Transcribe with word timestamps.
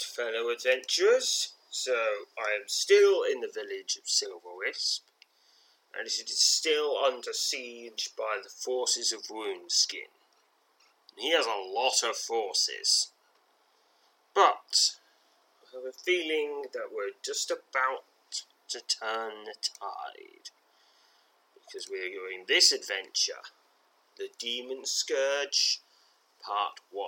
Fellow 0.00 0.48
adventurers. 0.48 1.54
So, 1.70 1.94
I 2.38 2.54
am 2.54 2.68
still 2.68 3.22
in 3.22 3.40
the 3.40 3.50
village 3.52 3.96
of 3.96 4.04
Silverwisp, 4.04 5.00
and 5.94 6.06
it 6.06 6.30
is 6.30 6.40
still 6.40 6.96
under 6.98 7.32
siege 7.32 8.10
by 8.16 8.38
the 8.42 8.50
forces 8.50 9.10
of 9.12 9.22
Runeskin. 9.28 10.08
He 11.16 11.32
has 11.32 11.46
a 11.46 11.50
lot 11.50 12.02
of 12.02 12.16
forces. 12.16 13.10
But, 14.34 14.96
I 15.62 15.76
have 15.76 15.84
a 15.84 15.92
feeling 15.92 16.64
that 16.72 16.92
we're 16.94 17.12
just 17.22 17.50
about 17.50 18.04
to 18.68 18.80
turn 18.80 19.44
the 19.44 19.54
tide. 19.62 20.50
Because 21.54 21.88
we're 21.90 22.10
doing 22.10 22.44
this 22.48 22.72
adventure 22.72 23.44
The 24.18 24.28
Demon 24.38 24.84
Scourge, 24.84 25.80
Part 26.42 26.80
1 26.90 27.06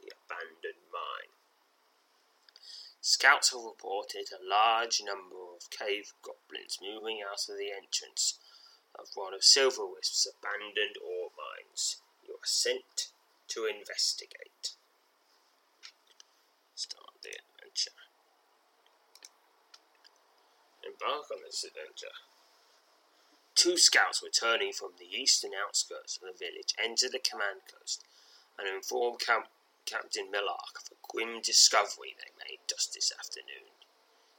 The 0.00 0.12
Abandoned 0.26 0.84
Mine. 0.92 1.39
Scouts 3.10 3.50
have 3.50 3.66
reported 3.66 4.30
a 4.30 4.38
large 4.38 5.02
number 5.02 5.34
of 5.34 5.68
cave 5.68 6.14
goblins 6.22 6.78
moving 6.80 7.18
out 7.26 7.42
of 7.50 7.58
the 7.58 7.74
entrance 7.74 8.38
of 8.94 9.08
one 9.16 9.34
of 9.34 9.42
Silverwisp's 9.42 10.30
abandoned 10.30 10.94
ore 11.02 11.34
mines. 11.34 11.96
You 12.22 12.34
are 12.34 12.46
sent 12.46 13.10
to 13.48 13.66
investigate. 13.66 14.78
Start 16.76 17.18
the 17.24 17.34
adventure. 17.34 17.98
Embark 20.86 21.26
on 21.34 21.42
this 21.44 21.64
adventure. 21.64 22.14
Two 23.56 23.76
scouts 23.76 24.22
returning 24.22 24.72
from 24.72 24.90
the 25.00 25.10
eastern 25.10 25.50
outskirts 25.50 26.16
of 26.22 26.30
the 26.30 26.38
village 26.38 26.78
enter 26.78 27.08
the 27.10 27.18
command 27.18 27.66
post 27.66 28.04
and 28.56 28.68
inform 28.68 29.16
Camp 29.18 29.46
Captain 29.90 30.30
Millark 30.30 30.78
of 30.78 30.94
a 30.94 31.02
grim 31.10 31.42
discovery 31.42 32.14
they 32.14 32.30
made 32.38 32.62
just 32.70 32.94
this 32.94 33.10
afternoon. 33.10 33.74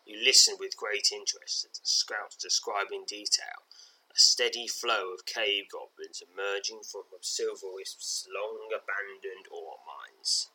You 0.05 0.23
listen 0.23 0.55
with 0.57 0.79
great 0.79 1.11
interest 1.11 1.67
as 1.69 1.79
the 1.79 1.83
scouts 1.83 2.37
describe 2.37 2.87
in 2.91 3.03
detail 3.03 3.67
a 4.11 4.19
steady 4.19 4.67
flow 4.67 5.11
of 5.11 5.25
cave 5.25 5.67
goblins 5.71 6.23
emerging 6.23 6.83
from 6.83 7.03
Silverwisp's 7.21 8.27
long 8.27 8.71
abandoned 8.71 9.47
ore 9.51 9.79
mines. 9.87 10.47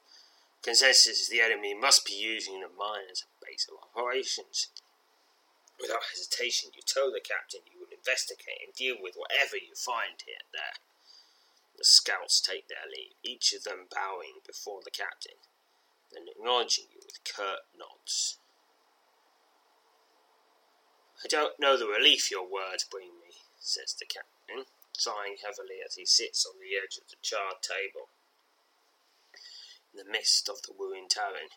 Consensus 0.63 1.21
is 1.21 1.29
the 1.29 1.41
enemy 1.41 1.73
must 1.73 2.05
be 2.05 2.13
using 2.13 2.61
the 2.61 2.69
mine 2.69 3.09
as 3.11 3.25
a 3.25 3.45
base 3.45 3.69
of 3.69 3.81
operations. 3.81 4.69
Without 5.81 6.09
hesitation, 6.13 6.71
you 6.75 6.83
tell 6.85 7.13
the 7.13 7.21
captain 7.21 7.61
you 7.69 7.81
will 7.81 7.93
investigate 7.93 8.65
and 8.65 8.75
deal 8.75 8.97
with 9.01 9.17
whatever 9.17 9.57
you 9.57 9.77
find 9.77 10.21
here 10.25 10.45
there. 10.53 10.81
The 11.79 11.85
scouts 11.85 12.41
take 12.41 12.69
their 12.69 12.89
leave, 12.89 13.13
each 13.23 13.53
of 13.53 13.65
them 13.65 13.89
bowing 13.93 14.41
before 14.47 14.81
the 14.83 14.91
captain, 14.91 15.37
then 16.11 16.27
acknowledging 16.29 16.87
you 16.91 17.01
with 17.05 17.25
curt 17.25 17.69
nods. 17.77 18.39
I 21.25 21.29
don't 21.29 21.59
know 21.61 21.77
the 21.77 21.87
relief 21.87 22.31
your 22.31 22.49
words 22.49 22.85
bring 22.85 23.21
me, 23.21 23.37
says 23.59 23.95
the 23.99 24.07
captain, 24.07 24.67
sighing 24.93 25.37
heavily 25.45 25.81
as 25.85 25.97
he 25.97 26.07
sits 26.07 26.47
on 26.47 26.59
the 26.59 26.77
edge 26.77 26.99
of 26.99 27.09
the 27.09 27.17
charred 27.21 27.63
table 27.63 28.09
in 29.93 29.99
the 30.05 30.11
midst 30.11 30.49
of 30.49 30.63
the 30.63 30.75
ruined 30.79 31.11
tavern. 31.11 31.49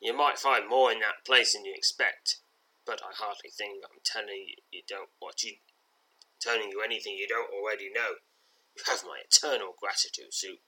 You 0.00 0.12
might 0.12 0.38
find 0.38 0.68
more 0.68 0.92
in 0.92 1.00
that 1.00 1.24
place 1.24 1.52
than 1.52 1.64
you 1.64 1.74
expect, 1.74 2.36
but 2.86 3.02
I 3.02 3.12
hardly 3.14 3.50
think 3.50 3.84
I'm 3.84 4.00
telling 4.04 4.46
you, 4.48 4.56
you 4.70 4.82
don't 4.86 5.10
what 5.18 5.42
you 5.42 5.56
telling 6.40 6.70
you 6.70 6.82
anything 6.82 7.14
you 7.14 7.26
don't 7.26 7.50
already 7.52 7.90
know. 7.92 8.22
You 8.78 8.84
have 8.86 9.02
my 9.02 9.18
eternal 9.26 9.74
gratitude, 9.74 10.32
Soup. 10.32 10.62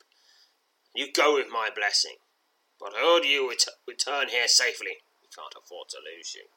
You 0.93 1.13
go 1.13 1.37
with 1.39 1.47
my 1.47 1.71
blessing. 1.71 2.19
But 2.81 2.99
order 2.99 3.27
you 3.27 3.49
ret- 3.49 3.79
return 3.87 4.31
here 4.31 4.49
safely. 4.49 4.99
We 5.23 5.29
can't 5.31 5.55
afford 5.55 5.91
to 5.91 6.03
lose 6.03 6.35
you. 6.35 6.51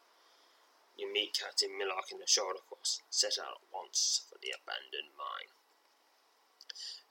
You 0.98 1.14
meet 1.14 1.38
Captain 1.38 1.78
Millark 1.78 2.10
in 2.12 2.18
the 2.18 2.26
shoulder 2.26 2.62
cross, 2.68 3.02
set 3.10 3.38
out 3.38 3.62
at 3.62 3.70
once 3.72 4.26
for 4.30 4.40
the 4.42 4.50
abandoned 4.50 5.14
mine. 5.14 5.54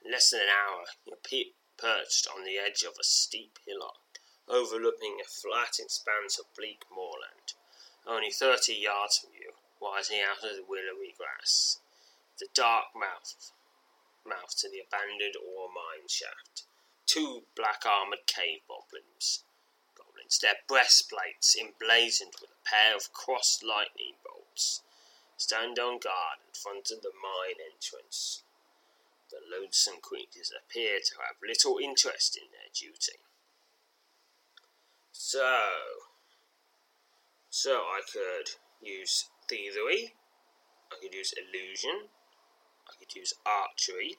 In 0.03 0.11
less 0.11 0.31
than 0.31 0.41
an 0.43 0.49
hour, 0.51 0.87
you're 1.07 1.23
pe- 1.23 1.55
perched 1.79 2.27
on 2.27 2.43
the 2.43 2.59
edge 2.59 2.83
of 2.83 2.99
a 2.99 3.05
steep 3.05 3.59
hillock, 3.65 4.19
overlooking 4.49 5.21
a 5.23 5.29
flat 5.29 5.79
expanse 5.79 6.39
of 6.39 6.53
bleak 6.57 6.83
moorland. 6.91 7.55
Only 8.07 8.33
thirty 8.33 8.75
yards 8.75 9.19
from 9.19 9.31
you, 9.39 9.55
rising 9.81 10.19
out 10.19 10.43
of 10.43 10.57
the 10.57 10.67
willowy 10.67 11.15
grass, 11.17 11.79
the 12.39 12.49
dark 12.55 12.87
mouth 12.97 13.53
mouth 14.27 14.57
to 14.59 14.69
the 14.69 14.81
abandoned 14.81 15.37
ore 15.37 15.69
mine 15.69 16.09
shaft. 16.09 16.65
Two 17.07 17.45
black 17.57 17.83
armored 17.85 18.27
cave 18.27 18.61
goblins. 18.69 19.45
Goblins, 19.97 20.39
their 20.39 20.57
breastplates 20.69 21.57
emblazoned 21.57 22.35
with 22.41 22.51
a 22.51 22.69
pair 22.69 22.97
of 22.97 23.13
crossed 23.13 23.63
lightning 23.63 24.15
bolts, 24.25 24.83
stand 25.37 25.79
on 25.79 25.99
guard 25.99 26.39
in 26.47 26.55
front 26.55 26.91
of 26.91 27.03
the 27.03 27.13
mine 27.13 27.61
entrance. 27.61 28.43
The 29.31 29.41
lonesome 29.51 30.01
creatures 30.01 30.53
appear 30.53 30.99
to 31.01 31.15
have 31.17 31.37
little 31.43 31.79
interest 31.79 32.37
in 32.37 32.49
their 32.53 32.71
duty. 32.73 33.19
So, 35.13 35.61
so 37.51 37.73
I 37.73 38.01
could 38.11 38.51
use 38.81 39.29
thievery, 39.49 40.15
I 40.93 40.97
could 41.01 41.15
use 41.15 41.33
illusion, 41.33 42.09
I 42.93 42.97
could 42.99 43.17
use 43.17 43.33
archery, 43.45 44.19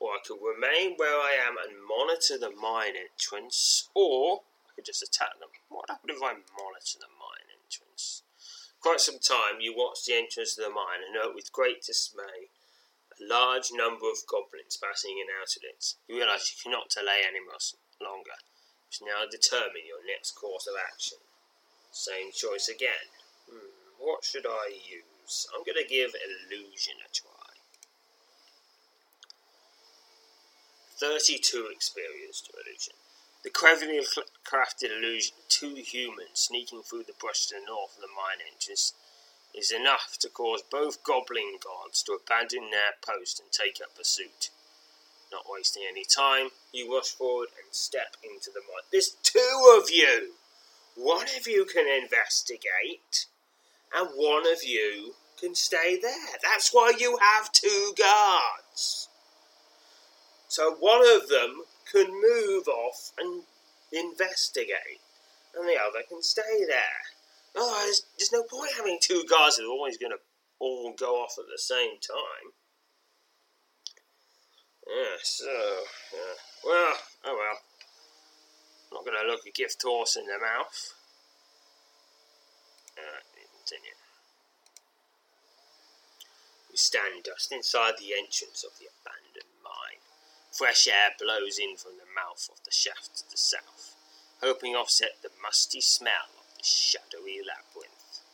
or 0.00 0.16
I 0.16 0.24
could 0.24 0.40
remain 0.40 0.96
where 0.96 1.20
I 1.20 1.36
am 1.36 1.56
and 1.60 1.84
monitor 1.84 2.38
the 2.38 2.50
mine 2.50 2.96
entrance, 2.96 3.90
or 3.94 4.42
I 4.66 4.74
could 4.74 4.86
just 4.86 5.02
attack 5.02 5.38
them. 5.38 5.50
What 5.68 5.84
would 5.88 5.92
happen 5.92 6.10
if 6.10 6.22
I 6.22 6.40
monitor 6.56 6.98
the 6.98 7.12
mine 7.20 7.52
entrance? 7.52 8.22
Quite 8.80 9.00
some 9.00 9.20
time 9.20 9.60
you 9.60 9.76
watch 9.76 10.06
the 10.06 10.16
entrance 10.16 10.56
of 10.56 10.64
the 10.64 10.70
mine 10.70 11.04
and 11.04 11.12
note 11.12 11.34
with 11.34 11.52
great 11.52 11.84
dismay 11.84 12.48
a 13.20 13.24
large 13.28 13.68
number 13.72 14.08
of 14.08 14.24
goblins 14.26 14.80
passing 14.80 15.18
in 15.18 15.28
and 15.28 15.36
out 15.42 15.56
of 15.56 15.62
it. 15.62 15.94
You 16.08 16.16
realise 16.16 16.48
you 16.48 16.56
cannot 16.62 16.88
delay 16.88 17.20
any 17.26 17.40
longer. 18.00 18.38
Now 19.02 19.24
determine 19.30 19.86
your 19.86 20.04
next 20.06 20.32
course 20.32 20.66
of 20.66 20.74
action. 20.76 21.18
Same 21.92 22.32
choice 22.32 22.68
again. 22.68 23.12
Hmm, 23.48 23.72
what 23.98 24.24
should 24.24 24.46
I 24.46 24.68
use? 24.68 25.46
I'm 25.54 25.64
going 25.64 25.80
to 25.80 25.88
give 25.88 26.14
illusion 26.14 26.94
a 27.04 27.08
try. 27.12 27.39
32 31.00 31.68
experience 31.72 32.42
to 32.42 32.52
illusion. 32.52 32.92
The 33.42 33.48
cleverly 33.48 34.04
crafted 34.44 34.92
illusion 34.94 35.32
of 35.40 35.48
two 35.48 35.74
humans 35.76 36.34
sneaking 36.34 36.82
through 36.82 37.04
the 37.04 37.16
brush 37.18 37.46
to 37.46 37.54
the 37.54 37.66
north 37.66 37.96
of 37.96 38.02
the 38.02 38.12
mine 38.14 38.44
entrance 38.44 38.92
is 39.54 39.72
enough 39.72 40.18
to 40.20 40.28
cause 40.28 40.62
both 40.62 41.02
goblin 41.02 41.56
guards 41.56 42.02
to 42.02 42.12
abandon 42.12 42.70
their 42.70 43.00
post 43.00 43.40
and 43.40 43.50
take 43.50 43.80
up 43.82 43.96
pursuit. 43.96 44.50
Not 45.32 45.48
wasting 45.48 45.84
any 45.88 46.04
time, 46.04 46.50
you 46.70 46.94
rush 46.94 47.08
forward 47.08 47.48
and 47.56 47.72
step 47.74 48.16
into 48.22 48.50
the 48.52 48.60
mine. 48.60 48.84
There's 48.92 49.16
two 49.22 49.78
of 49.80 49.90
you! 49.90 50.34
One 50.96 51.26
of 51.38 51.46
you 51.46 51.64
can 51.64 51.86
investigate, 51.88 53.26
and 53.96 54.10
one 54.16 54.46
of 54.46 54.62
you 54.62 55.14
can 55.40 55.54
stay 55.54 55.98
there. 56.00 56.36
That's 56.42 56.74
why 56.74 56.92
you 56.98 57.16
have 57.16 57.52
two 57.52 57.94
guards. 57.96 59.08
So 60.50 60.74
one 60.80 61.02
of 61.06 61.28
them 61.28 61.62
can 61.92 62.10
move 62.10 62.66
off 62.66 63.12
and 63.16 63.44
investigate, 63.92 64.98
and 65.54 65.68
the 65.68 65.78
other 65.80 66.02
can 66.08 66.24
stay 66.24 66.66
there. 66.66 67.06
Oh, 67.54 67.82
there's, 67.84 68.02
there's 68.18 68.32
no 68.32 68.42
point 68.42 68.72
having 68.76 68.98
two 69.00 69.22
guys 69.30 69.56
that 69.56 69.62
are 69.62 69.70
always 69.70 69.96
going 69.96 70.10
to 70.10 70.18
all 70.58 70.92
go 70.98 71.22
off 71.22 71.36
at 71.38 71.46
the 71.46 71.56
same 71.56 72.00
time. 72.02 72.50
Yeah, 74.88 75.16
so, 75.22 75.46
yeah. 75.46 76.34
well, 76.64 76.94
oh 77.26 77.36
well. 77.38 77.58
I'm 78.90 78.96
not 78.96 79.04
going 79.04 79.22
to 79.22 79.30
look 79.30 79.46
a 79.46 79.52
gift 79.52 79.80
horse 79.84 80.16
in 80.16 80.26
the 80.26 80.32
mouth. 80.32 80.94
Uh, 82.98 83.22
continue. 83.54 83.94
We 86.68 86.76
stand 86.76 87.24
just 87.24 87.52
inside 87.52 87.94
the 88.00 88.18
entrance 88.18 88.64
of 88.64 88.76
the 88.80 88.86
abandoned. 88.90 89.19
Fresh 90.50 90.88
air 90.88 91.14
blows 91.18 91.58
in 91.58 91.76
from 91.76 91.96
the 91.96 92.10
mouth 92.10 92.50
of 92.50 92.58
the 92.64 92.74
shaft 92.74 93.16
to 93.18 93.30
the 93.30 93.38
south, 93.38 93.94
helping 94.42 94.74
offset 94.74 95.22
the 95.22 95.30
musty 95.40 95.80
smell 95.80 96.26
of 96.34 96.58
the 96.58 96.64
shadowy 96.64 97.38
labyrinth. 97.38 98.26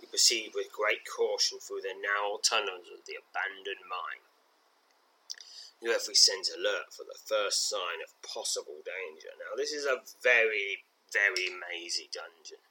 We 0.00 0.06
proceed 0.06 0.52
with 0.54 0.70
great 0.70 1.02
caution 1.04 1.58
through 1.58 1.82
the 1.82 1.98
narrow 1.98 2.38
tunnels 2.38 2.86
of 2.94 3.02
the 3.04 3.18
abandoned 3.18 3.82
mine. 3.90 4.22
Your 5.82 5.92
every 5.92 6.14
sense 6.14 6.48
alert 6.54 6.94
for 6.94 7.02
the 7.02 7.18
first 7.18 7.68
sign 7.68 8.00
of 8.00 8.14
possible 8.22 8.80
danger. 8.86 9.34
Now, 9.36 9.58
this 9.58 9.72
is 9.74 9.84
a 9.84 10.06
very, 10.22 10.86
very 11.12 11.50
mazy 11.50 12.08
dungeon. 12.14 12.62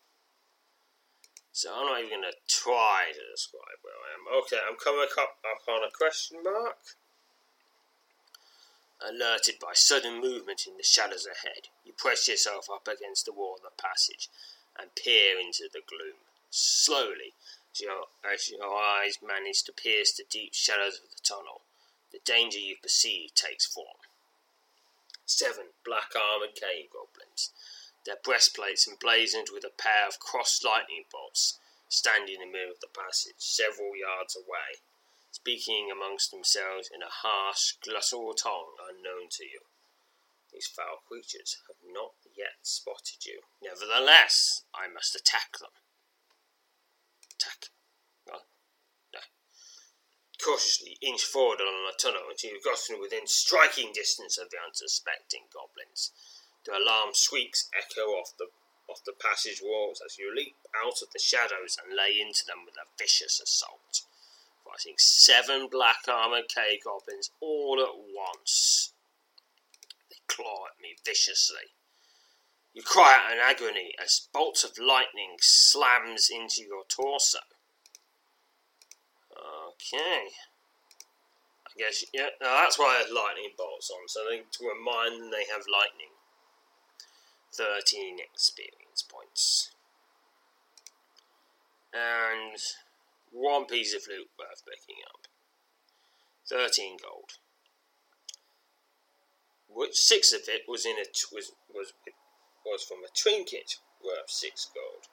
So 1.51 1.71
I'm 1.71 1.85
not 1.85 1.99
even 1.99 2.19
going 2.19 2.31
to 2.31 2.39
try 2.47 3.11
to 3.11 3.23
describe 3.31 3.79
where 3.83 3.95
I 3.95 4.15
am. 4.15 4.23
Okay, 4.43 4.59
I'm 4.59 4.79
coming 4.79 5.07
up, 5.19 5.37
up 5.43 5.63
on 5.67 5.83
a 5.83 5.91
question 5.91 6.41
mark. 6.41 6.79
Alerted 9.01 9.59
by 9.59 9.74
sudden 9.74 10.21
movement 10.21 10.65
in 10.68 10.77
the 10.77 10.83
shadows 10.83 11.25
ahead, 11.25 11.69
you 11.83 11.94
press 11.94 12.27
yourself 12.27 12.69
up 12.69 12.88
against 12.88 13.25
the 13.25 13.33
wall 13.33 13.56
of 13.56 13.62
the 13.62 13.81
passage 13.81 14.30
and 14.77 14.95
peer 14.95 15.39
into 15.39 15.69
the 15.71 15.81
gloom. 15.81 16.18
Slowly, 16.50 17.33
as 17.74 17.81
your, 17.81 18.07
as 18.24 18.50
your 18.50 18.75
eyes 18.75 19.19
manage 19.21 19.63
to 19.63 19.74
pierce 19.74 20.13
the 20.13 20.24
deep 20.30 20.53
shadows 20.53 21.00
of 21.03 21.09
the 21.09 21.21
tunnel, 21.24 21.62
the 22.12 22.19
danger 22.19 22.59
you 22.59 22.77
perceive 22.81 23.33
takes 23.36 23.65
form. 23.65 23.97
Seven 25.25 25.68
black 25.83 26.15
armored 26.15 26.56
cave 26.56 26.89
goblins 26.92 27.51
their 28.06 28.15
breastplates 28.24 28.88
emblazoned 28.88 29.50
with 29.51 29.63
a 29.63 29.69
pair 29.69 30.07
of 30.07 30.19
crossed 30.19 30.63
lightning 30.63 31.06
bolts, 31.12 31.57
stand 31.89 32.30
in 32.30 32.39
the 32.39 32.45
middle 32.45 32.71
of 32.71 32.80
the 32.80 32.88
passage, 32.88 33.33
several 33.39 33.95
yards 33.95 34.36
away, 34.36 34.77
speaking 35.45 35.94
amongst 35.94 36.31
themselves 36.31 36.89
in 36.89 37.06
a 37.06 37.18
harsh, 37.21 37.77
guttural 37.86 38.33
tongue 38.33 38.74
unknown 38.81 39.30
to 39.30 39.45
you. 39.45 39.62
These 40.51 40.65
foul 40.65 41.06
creatures 41.06 41.62
have 41.69 41.77
not 41.86 42.18
yet 42.36 42.57
spotted 42.63 43.21
you. 43.30 43.45
Nevertheless, 43.62 44.65
I 44.74 44.89
must 44.92 45.13
attack 45.13 45.62
them. 45.62 45.69
Attack. 47.38 47.69
Well, 48.25 48.42
no. 49.13 49.21
Cautiously 50.42 50.97
inch 51.06 51.21
forward 51.21 51.62
along 51.62 51.86
the 51.86 51.94
tunnel 51.94 52.25
until 52.25 52.50
you've 52.50 52.65
gotten 52.65 52.97
within 52.97 53.30
striking 53.30 53.94
distance 53.94 54.39
of 54.42 54.50
the 54.50 54.57
unsuspecting 54.57 55.45
goblins. 55.53 56.09
The 56.65 56.74
alarm 56.74 57.13
squeaks 57.13 57.69
echo 57.69 58.18
off 58.18 58.33
the 58.39 58.50
off 58.89 59.06
the 59.06 59.13
passage 59.13 59.62
walls 59.62 60.01
as 60.01 60.18
you 60.18 60.33
leap 60.33 60.57
out 60.74 61.01
of 61.06 61.13
the 61.13 61.21
shadows 61.21 61.77
and 61.77 61.95
lay 61.95 62.18
into 62.18 62.45
them 62.45 62.65
with 62.65 62.77
a 62.77 62.89
vicious 62.97 63.42
assault, 63.42 64.05
fighting 64.75 64.95
seven 64.98 65.68
black 65.72 66.00
armored 66.07 66.50
cave 66.54 66.80
goblins 66.83 67.31
all 67.42 67.80
at 67.81 67.95
once. 67.95 68.94
They 70.10 70.18
claw 70.27 70.66
at 70.66 70.81
me 70.81 70.95
viciously. 71.06 71.72
You 72.74 72.81
cry 72.83 73.19
out 73.24 73.31
in 73.31 73.39
agony 73.39 73.94
as 74.04 74.27
bolts 74.33 74.63
of 74.63 74.77
lightning 74.77 75.38
slams 75.39 76.30
into 76.30 76.62
your 76.68 76.83
torso. 76.89 77.39
Okay. 79.31 80.27
I 81.68 81.71
guess, 81.78 82.04
yeah, 82.13 82.28
that's 82.39 82.78
why 82.78 82.98
there's 83.00 83.13
lightning 83.13 83.51
bolts 83.57 83.89
on, 83.89 84.07
so 84.07 84.21
they, 84.30 84.39
to 84.39 84.68
remind 84.68 85.21
them 85.21 85.31
they 85.31 85.45
have 85.51 85.63
lightning. 85.71 86.12
13 87.54 88.18
experience 88.19 89.01
points. 89.07 89.71
And 91.94 92.60
one 93.35 93.65
piece 93.65 93.93
of 93.93 94.07
loot 94.07 94.31
worth 94.39 94.63
picking 94.63 95.03
up. 95.11 95.27
13 96.47 96.97
gold. 97.03 97.35
Which 99.67 99.95
six 99.95 100.31
of 100.31 100.47
it 100.47 100.63
was 100.67 100.85
in 100.85 100.95
a 100.95 101.05
was 101.33 101.51
was 101.73 101.91
was 102.65 102.83
from 102.83 103.03
a 103.03 103.11
trinket 103.13 103.75
worth 104.01 104.29
six 104.29 104.69
gold, 104.73 105.11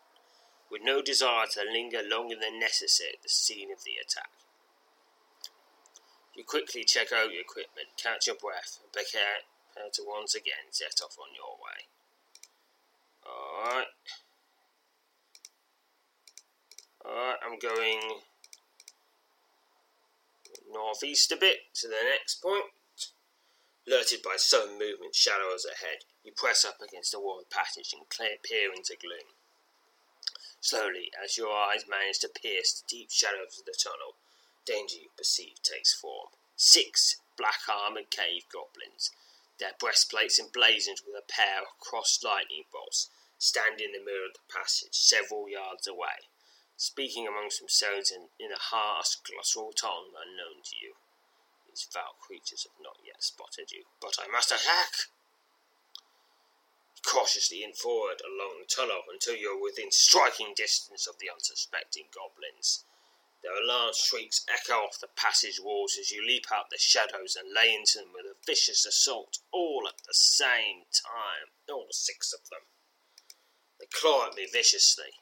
with 0.70 0.82
no 0.84 1.02
desire 1.02 1.46
to 1.52 1.64
linger 1.64 2.02
longer 2.02 2.36
than 2.40 2.60
necessary 2.60 3.10
at 3.16 3.22
the 3.22 3.28
scene 3.28 3.72
of 3.72 3.82
the 3.82 3.98
attack. 3.98 4.30
You 6.34 6.44
quickly 6.44 6.84
check 6.84 7.12
out 7.12 7.32
your 7.32 7.42
equipment, 7.42 7.98
catch 8.00 8.26
your 8.26 8.36
breath, 8.36 8.78
and 8.82 8.92
prepare 8.92 9.42
to 9.74 10.02
once 10.06 10.34
again 10.34 10.70
set 10.70 11.00
off 11.04 11.16
on 11.18 11.34
your 11.34 11.56
way. 11.58 11.88
Alright. 13.26 13.88
Alright, 17.04 17.38
I'm 17.44 17.58
going 17.58 18.20
northeast 20.70 21.32
a 21.32 21.36
bit 21.36 21.58
to 21.74 21.88
the 21.88 22.02
next 22.04 22.42
point. 22.42 22.66
Alerted 23.86 24.22
by 24.22 24.36
sudden 24.36 24.78
movement, 24.78 25.14
shadows 25.14 25.66
ahead, 25.66 26.04
you 26.22 26.32
press 26.36 26.64
up 26.64 26.80
against 26.80 27.12
the 27.12 27.20
wall 27.20 27.40
of 27.40 27.50
passage 27.50 27.92
and 27.92 28.08
clear, 28.08 28.36
peer 28.42 28.70
into 28.74 28.96
gloom. 28.96 29.34
Slowly, 30.60 31.10
as 31.22 31.36
your 31.36 31.52
eyes 31.52 31.84
manage 31.90 32.20
to 32.20 32.28
pierce 32.28 32.72
the 32.72 32.86
deep 32.88 33.10
shadows 33.10 33.58
of 33.58 33.64
the 33.66 33.74
tunnel, 33.76 34.14
danger 34.64 34.96
you 34.96 35.08
perceive 35.16 35.62
takes 35.62 35.92
form. 35.92 36.28
Six 36.54 37.16
black 37.36 37.66
armored 37.68 38.10
cave 38.10 38.44
goblins 38.52 39.10
their 39.62 39.78
breastplates 39.78 40.40
emblazoned 40.40 41.02
with 41.06 41.14
a 41.14 41.32
pair 41.32 41.62
of 41.62 41.78
crossed 41.78 42.24
lightning 42.24 42.64
bolts, 42.72 43.10
stand 43.38 43.80
in 43.80 43.92
the 43.92 44.02
middle 44.02 44.26
of 44.26 44.34
the 44.34 44.52
passage, 44.52 44.94
several 44.94 45.48
yards 45.48 45.86
away, 45.86 46.26
speaking 46.82 47.28
amongst 47.28 47.60
themselves 47.60 48.10
in, 48.10 48.26
in 48.42 48.50
a 48.50 48.58
harsh, 48.58 49.14
guttural 49.22 49.70
tongue 49.70 50.10
unknown 50.18 50.66
to 50.66 50.74
you. 50.74 50.98
These 51.70 51.86
foul 51.86 52.18
creatures 52.18 52.66
have 52.66 52.74
not 52.82 52.98
yet 53.06 53.22
spotted 53.22 53.70
you, 53.70 53.84
but 54.00 54.18
I 54.18 54.26
must 54.26 54.50
attack! 54.50 55.06
Cautiously 57.06 57.62
in 57.62 57.72
forward 57.72 58.20
along 58.20 58.58
the 58.58 58.66
tunnel 58.66 59.02
until 59.12 59.36
you're 59.36 59.62
within 59.62 59.92
striking 59.92 60.54
distance 60.56 61.06
of 61.06 61.18
the 61.18 61.30
unsuspecting 61.30 62.10
goblins. 62.10 62.84
Their 63.44 63.62
alarm 63.62 63.94
shrieks 63.94 64.44
echo 64.50 64.82
off 64.82 64.98
the 64.98 65.06
passage 65.14 65.60
walls 65.60 65.96
as 66.00 66.10
you 66.10 66.26
leap 66.26 66.46
out 66.50 66.70
the 66.70 66.78
shadows 66.78 67.36
and 67.36 67.54
lay 67.54 67.72
into 67.72 67.98
them 67.98 68.12
with 68.12 68.26
a 68.26 68.34
vicious 68.44 68.84
assault, 68.84 69.38
all 69.52 69.86
at 69.86 70.02
the 70.06 70.14
same 70.14 70.86
time. 70.90 71.54
All 71.70 71.86
six 71.90 72.32
of 72.32 72.48
them. 72.50 72.66
They 73.78 73.86
claw 73.86 74.26
at 74.26 74.34
me 74.34 74.46
viciously. 74.50 75.21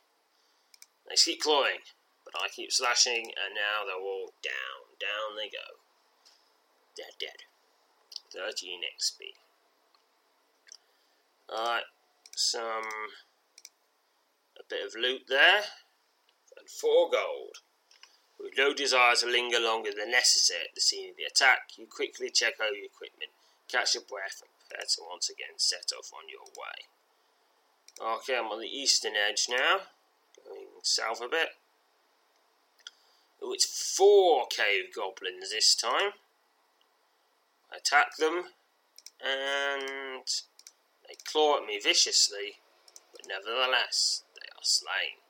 They 1.10 1.16
keep 1.16 1.42
clawing, 1.42 1.82
but 2.24 2.40
I 2.40 2.48
keep 2.48 2.70
slashing, 2.70 3.34
and 3.34 3.52
now 3.52 3.84
they're 3.84 4.00
all 4.00 4.32
down. 4.42 4.94
Down 5.00 5.36
they 5.36 5.50
go. 5.50 5.82
They're 6.96 7.18
dead. 7.18 7.42
13 8.32 8.82
XP. 8.96 9.34
Alright, 11.52 11.82
some. 12.36 12.84
a 14.60 14.62
bit 14.68 14.86
of 14.86 14.94
loot 14.94 15.22
there, 15.28 15.64
and 16.58 16.68
4 16.68 17.10
gold. 17.10 17.58
With 18.38 18.56
no 18.56 18.72
desire 18.72 19.14
to 19.16 19.26
linger 19.26 19.60
longer 19.60 19.90
than 19.90 20.10
necessary 20.10 20.64
at 20.68 20.74
the 20.74 20.80
scene 20.80 21.10
of 21.10 21.16
the 21.16 21.24
attack, 21.24 21.76
you 21.76 21.86
quickly 21.86 22.30
check 22.30 22.54
over 22.60 22.74
your 22.74 22.86
equipment, 22.86 23.32
catch 23.68 23.94
your 23.94 24.04
breath, 24.04 24.40
and 24.40 24.50
prepare 24.56 24.86
to 24.86 25.02
once 25.10 25.28
again 25.28 25.58
set 25.58 25.92
off 25.96 26.12
on 26.14 26.28
your 26.30 26.48
way. 26.56 26.88
Okay, 28.00 28.38
I'm 28.38 28.46
on 28.46 28.60
the 28.60 28.66
eastern 28.66 29.12
edge 29.12 29.46
now, 29.50 29.80
south 30.82 31.20
a 31.20 31.28
bit. 31.28 31.50
Oh, 33.42 33.52
it's 33.52 33.96
four 33.96 34.46
cave 34.50 34.94
goblins 34.94 35.50
this 35.50 35.74
time. 35.74 36.12
I 37.72 37.76
attack 37.76 38.16
them, 38.16 38.44
and 39.24 40.26
they 41.08 41.14
claw 41.24 41.58
at 41.58 41.66
me 41.66 41.80
viciously, 41.82 42.56
but 43.12 43.26
nevertheless, 43.28 44.24
they 44.34 44.48
are 44.48 44.62
slain. 44.62 45.20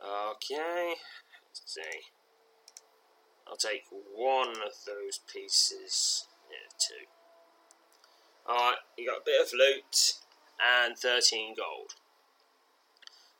Okay, 0.00 0.94
let's 1.46 1.62
see. 1.66 2.00
I'll 3.46 3.56
take 3.56 3.84
one 3.90 4.50
of 4.50 4.84
those 4.86 5.20
pieces. 5.32 6.26
Yeah, 6.50 6.68
two. 6.78 7.06
Alright, 8.50 8.78
you 8.96 9.06
got 9.06 9.18
a 9.18 9.24
bit 9.24 9.42
of 9.42 9.52
loot 9.52 10.14
and 10.60 10.96
13 10.96 11.54
gold. 11.56 11.94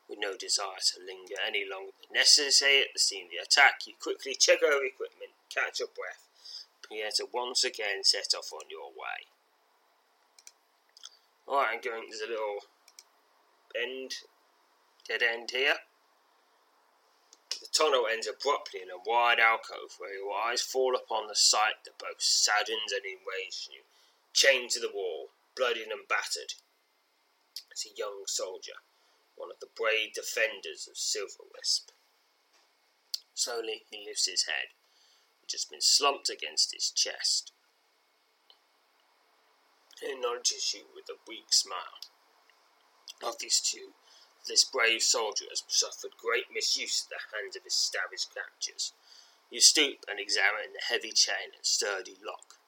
With 0.09 0.17
no 0.17 0.35
desire 0.35 0.81
to 0.81 1.05
linger 1.05 1.35
any 1.45 1.63
longer 1.69 1.91
than 2.01 2.17
necessary 2.17 2.81
at 2.81 2.87
the 2.93 2.99
scene 2.99 3.25
of 3.25 3.31
the 3.31 3.37
attack, 3.37 3.85
you 3.85 3.93
quickly 4.01 4.33
check 4.33 4.63
over 4.63 4.83
equipment, 4.83 5.37
catch 5.53 5.79
your 5.79 5.89
breath, 5.93 6.25
prepare 6.81 7.11
to 7.17 7.27
once 7.31 7.63
again 7.63 8.03
set 8.03 8.33
off 8.35 8.51
on 8.51 8.69
your 8.71 8.89
way. 8.89 9.29
Alright, 11.47 11.75
I'm 11.75 11.81
going, 11.81 12.09
there's 12.09 12.21
a 12.21 12.31
little 12.31 12.65
end, 13.79 14.15
dead 15.07 15.21
end 15.21 15.51
here. 15.51 15.75
The 17.61 17.67
tunnel 17.71 18.05
ends 18.11 18.27
abruptly 18.27 18.81
in 18.81 18.89
a 18.89 19.01
wide 19.05 19.39
alcove 19.39 19.97
where 19.99 20.13
your 20.13 20.33
eyes 20.33 20.61
fall 20.61 20.95
upon 20.95 21.27
the 21.27 21.35
sight 21.35 21.85
that 21.85 21.99
both 21.99 22.21
saddens 22.21 22.91
and 22.91 23.05
enrages 23.05 23.69
you. 23.71 23.81
Chained 24.33 24.71
to 24.71 24.79
the 24.79 24.91
wall, 24.93 25.29
bloodied 25.55 25.87
and 25.87 26.07
battered, 26.07 26.53
is 27.73 27.85
a 27.85 27.97
young 27.97 28.23
soldier, 28.27 28.77
one 29.39 29.49
of 29.49 29.59
the 29.61 29.71
brave 29.73 30.13
defenders 30.13 30.87
of 30.91 30.99
Silverwisp. 30.99 31.95
Slowly 33.33 33.85
he 33.89 34.05
lifts 34.05 34.27
his 34.27 34.43
head, 34.43 34.75
which 35.41 35.53
has 35.53 35.63
been 35.63 35.81
slumped 35.81 36.29
against 36.29 36.73
his 36.73 36.91
chest. 36.91 37.53
He 40.01 40.11
acknowledges 40.11 40.73
you 40.73 40.83
with 40.93 41.07
a 41.09 41.19
weak 41.25 41.53
smile. 41.53 42.03
Of 43.23 43.39
these 43.39 43.61
two, 43.61 43.95
this 44.47 44.63
brave 44.63 45.01
soldier 45.01 45.45
has 45.49 45.63
suffered 45.67 46.19
great 46.19 46.51
misuse 46.53 47.05
at 47.05 47.09
the 47.09 47.37
hands 47.37 47.55
of 47.55 47.63
his 47.63 47.75
savage 47.75 48.27
captors. 48.33 48.93
You 49.49 49.61
stoop 49.61 50.05
and 50.07 50.19
examine 50.19 50.73
the 50.73 50.83
heavy 50.87 51.11
chain 51.11 51.55
and 51.55 51.65
sturdy 51.65 52.17
lock 52.23 52.59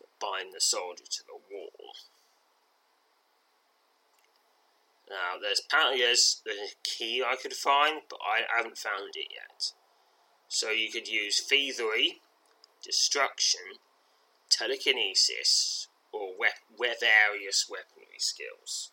that 0.00 0.18
bind 0.20 0.52
the 0.52 0.60
soldier 0.60 1.04
to 1.04 1.22
the 1.26 1.40
wall. 1.50 1.94
Now, 5.12 5.36
there's 5.38 5.60
apparently 5.60 6.00
there's, 6.00 6.40
a 6.48 6.72
key 6.82 7.22
I 7.22 7.36
could 7.36 7.52
find, 7.52 8.00
but 8.08 8.18
I 8.24 8.48
haven't 8.56 8.78
found 8.78 9.12
it 9.14 9.28
yet. 9.30 9.72
So 10.48 10.70
you 10.70 10.90
could 10.90 11.06
use 11.06 11.40
thievery, 11.40 12.22
destruction, 12.82 13.76
telekinesis, 14.48 15.88
or 16.12 16.32
we- 16.38 16.48
various 16.78 17.68
weaponry 17.68 18.18
skills. 18.18 18.90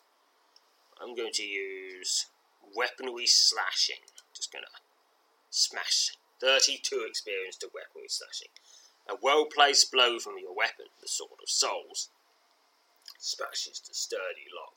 I'm 1.00 1.14
going 1.16 1.32
to 1.32 1.42
use 1.42 2.26
weaponry 2.76 3.26
slashing. 3.26 4.04
Just 4.36 4.52
to 4.52 4.58
smash 5.48 6.16
32 6.40 7.06
experience 7.08 7.56
to 7.56 7.70
weaponry 7.72 8.08
slashing. 8.08 8.52
A 9.08 9.16
well 9.22 9.46
placed 9.46 9.90
blow 9.90 10.18
from 10.18 10.34
your 10.38 10.54
weapon, 10.54 10.86
the 11.00 11.08
Sword 11.08 11.40
of 11.42 11.48
Souls, 11.48 12.10
smashes 13.18 13.80
the 13.80 13.94
sturdy 13.94 14.48
lock, 14.54 14.74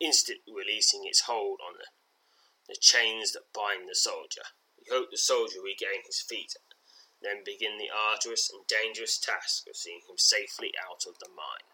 instantly 0.00 0.52
releasing 0.54 1.02
its 1.04 1.22
hold 1.22 1.60
on 1.60 1.74
the, 1.78 1.86
the 2.68 2.78
chains 2.80 3.32
that 3.32 3.52
bind 3.52 3.88
the 3.88 3.94
soldier. 3.94 4.46
You 4.78 4.94
hope 4.94 5.10
the 5.10 5.18
soldier 5.18 5.60
regain 5.62 6.06
his 6.06 6.20
feet, 6.20 6.56
then 7.20 7.44
begin 7.44 7.78
the 7.78 7.90
arduous 7.90 8.50
and 8.50 8.66
dangerous 8.66 9.18
task 9.18 9.66
of 9.68 9.76
seeing 9.76 10.00
him 10.08 10.16
safely 10.16 10.72
out 10.78 11.04
of 11.06 11.18
the 11.18 11.28
mine. 11.28 11.66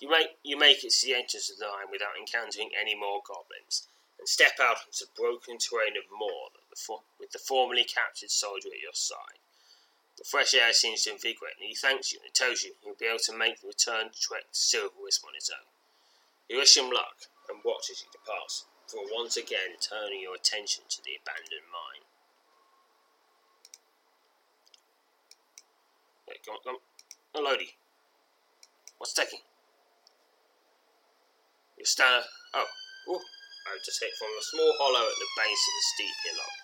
You 0.00 0.10
make 0.10 0.38
you 0.42 0.56
make 0.58 0.82
it 0.82 0.90
to 0.90 1.06
the 1.06 1.14
entrance 1.14 1.50
of 1.50 1.58
the 1.58 1.66
mine 1.66 1.90
without 1.90 2.18
encountering 2.18 2.70
any 2.74 2.94
more 2.94 3.22
goblins, 3.24 3.86
and 4.18 4.28
step 4.28 4.58
out 4.60 4.78
into 4.86 5.06
the 5.06 5.14
broken 5.14 5.58
terrain 5.58 5.96
of 5.96 6.10
Moor 6.10 6.50
with 7.18 7.30
the 7.30 7.38
formerly 7.38 7.84
captured 7.84 8.30
soldier 8.30 8.68
at 8.68 8.82
your 8.82 8.94
side. 8.94 9.38
The 10.16 10.24
fresh 10.24 10.54
air 10.54 10.72
seems 10.72 11.04
to 11.04 11.12
invigorate, 11.12 11.56
and 11.58 11.68
he 11.68 11.74
thanks 11.74 12.12
you 12.12 12.20
and 12.24 12.34
tells 12.34 12.62
you 12.62 12.74
he'll 12.82 12.94
be 12.94 13.06
able 13.06 13.18
to 13.20 13.36
make 13.36 13.60
the 13.60 13.68
return 13.68 14.10
trek 14.14 14.52
to 14.52 14.58
Silverwisp 14.58 15.24
on 15.26 15.34
his 15.34 15.50
own. 15.50 15.66
Wish 16.50 16.76
him 16.76 16.90
luck 16.90 17.28
and 17.48 17.60
watch 17.64 17.90
as 17.90 18.00
he 18.00 18.08
departs, 18.12 18.66
for 18.86 19.00
once 19.12 19.36
again 19.36 19.80
turning 19.80 20.20
your 20.20 20.36
attention 20.36 20.84
to 20.88 21.02
the 21.02 21.16
abandoned 21.16 21.68
mine. 21.72 22.04
Wait, 26.28 26.44
come 26.44 26.56
on, 26.56 26.62
come 26.64 26.76
on. 26.76 27.44
Lodi. 27.44 27.76
What's 28.98 29.12
taking? 29.12 29.40
You 31.78 31.84
stand. 31.84 32.24
Oh, 32.54 32.68
ooh. 33.10 33.24
I 33.64 33.80
just 33.84 34.00
hit 34.00 34.12
from 34.20 34.28
a 34.28 34.44
small 34.44 34.72
hollow 34.76 35.08
at 35.08 35.16
the 35.16 35.30
base 35.40 35.64
of 35.64 35.74
the 35.74 35.84
steep 35.96 36.16
hillock, 36.28 36.56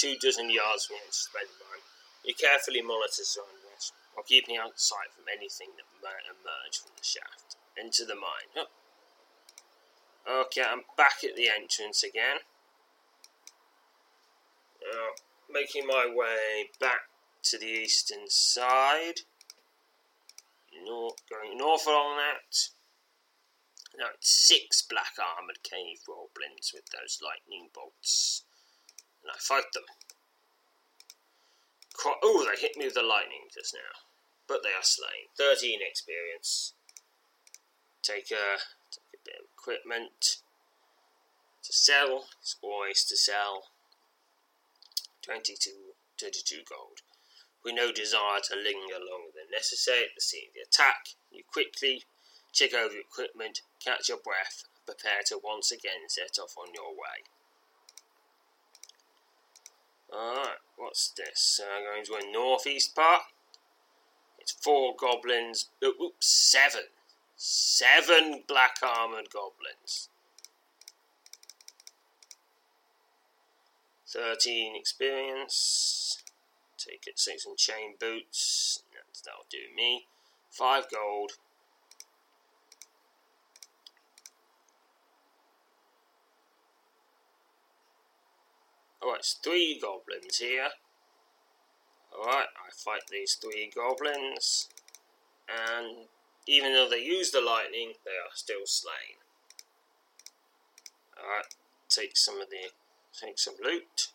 two 0.00 0.14
dozen 0.16 0.48
yards 0.48 0.88
from 0.88 0.96
the 1.04 1.12
suspended 1.12 1.60
mine. 1.60 1.84
You 2.24 2.32
carefully 2.32 2.80
monitor 2.80 3.24
surroundings 3.24 3.92
while 4.16 4.24
keeping 4.24 4.56
out 4.56 4.72
of 4.72 4.80
sight 4.80 5.12
from 5.12 5.28
anything 5.28 5.76
that 5.76 5.88
might 6.00 6.24
emerge 6.24 6.80
from 6.80 6.96
the 6.96 7.04
shaft. 7.04 7.60
Into 7.76 8.04
the 8.04 8.16
mine. 8.16 8.52
Oh. 8.56 8.68
Okay, 10.28 10.62
I'm 10.62 10.82
back 10.96 11.24
at 11.24 11.34
the 11.36 11.48
entrance 11.48 12.04
again. 12.04 12.38
Now, 14.80 15.08
making 15.50 15.86
my 15.86 16.06
way 16.06 16.70
back 16.80 17.10
to 17.44 17.58
the 17.58 17.66
eastern 17.66 18.28
side. 18.28 19.20
North, 20.84 21.16
going 21.28 21.58
north 21.58 21.86
along 21.86 22.16
that. 22.16 22.68
Now 23.98 24.06
it's 24.14 24.30
six 24.30 24.82
black 24.82 25.14
armoured 25.18 25.62
cave 25.62 25.98
goblins 26.06 26.72
with 26.72 26.86
those 26.90 27.20
lightning 27.22 27.68
bolts. 27.74 28.44
And 29.22 29.30
I 29.30 29.38
fight 29.38 29.70
them. 29.74 29.84
oh, 32.22 32.46
they 32.48 32.60
hit 32.60 32.76
me 32.76 32.86
with 32.86 32.94
the 32.94 33.02
lightning 33.02 33.50
just 33.52 33.74
now. 33.74 34.00
But 34.48 34.62
they 34.62 34.70
are 34.70 34.82
slain. 34.82 35.30
13 35.36 35.80
experience. 35.82 36.74
Take 38.02 38.30
a 38.32 38.58
bit 39.24 39.36
of 39.40 39.46
equipment 39.56 40.42
to 41.62 41.72
sell. 41.72 42.26
It's 42.40 42.56
always 42.62 43.04
to 43.04 43.16
sell. 43.16 43.64
22, 45.22 45.70
22 46.18 46.62
gold. 46.68 47.02
With 47.64 47.74
no 47.74 47.92
desire 47.92 48.40
to 48.50 48.56
linger 48.56 48.98
longer 48.98 49.30
than 49.34 49.50
necessary 49.52 50.04
at 50.04 50.14
the 50.16 50.20
scene 50.20 50.48
of 50.48 50.54
the 50.54 50.66
attack, 50.66 51.14
you 51.30 51.42
quickly 51.50 52.02
check 52.52 52.74
over 52.74 52.94
your 52.94 53.02
equipment, 53.02 53.62
catch 53.84 54.08
your 54.08 54.18
breath, 54.18 54.64
and 54.74 54.84
prepare 54.84 55.22
to 55.26 55.38
once 55.42 55.70
again 55.70 56.08
set 56.08 56.42
off 56.42 56.56
on 56.58 56.74
your 56.74 56.90
way. 56.90 57.22
Alright, 60.12 60.58
what's 60.76 61.10
this? 61.10 61.38
So 61.38 61.64
I'm 61.64 61.84
going 61.84 62.04
to 62.04 62.28
a 62.28 62.32
northeast 62.32 62.94
part. 62.94 63.22
It's 64.38 64.52
four 64.52 64.94
goblins. 64.98 65.68
Oops, 65.82 66.26
seven. 66.26 66.82
Seven 67.44 68.44
black 68.46 68.76
armored 68.84 69.28
goblins. 69.32 70.08
13 74.06 74.76
experience. 74.76 76.22
Take 76.78 77.08
it, 77.08 77.18
six 77.18 77.44
and 77.44 77.58
chain 77.58 77.94
boots. 77.98 78.84
That'll 79.24 79.46
do 79.50 79.58
me. 79.74 80.06
5 80.50 80.84
gold. 80.88 81.32
Alright, 89.02 89.18
it's 89.18 89.32
three 89.42 89.80
goblins 89.82 90.38
here. 90.38 90.68
Alright, 92.16 92.46
I 92.54 92.70
fight 92.72 93.02
these 93.10 93.34
three 93.34 93.68
goblins. 93.74 94.68
And 95.48 96.06
even 96.46 96.72
though 96.72 96.88
they 96.88 97.02
use 97.02 97.30
the 97.30 97.40
lightning, 97.40 97.94
they 98.04 98.12
are 98.12 98.34
still 98.34 98.66
slain. 98.66 99.22
Alright, 101.18 101.54
take 101.88 102.16
some 102.16 102.40
of 102.40 102.50
the 102.50 102.70
take 103.18 103.38
some 103.38 103.54
loot. 103.62 104.08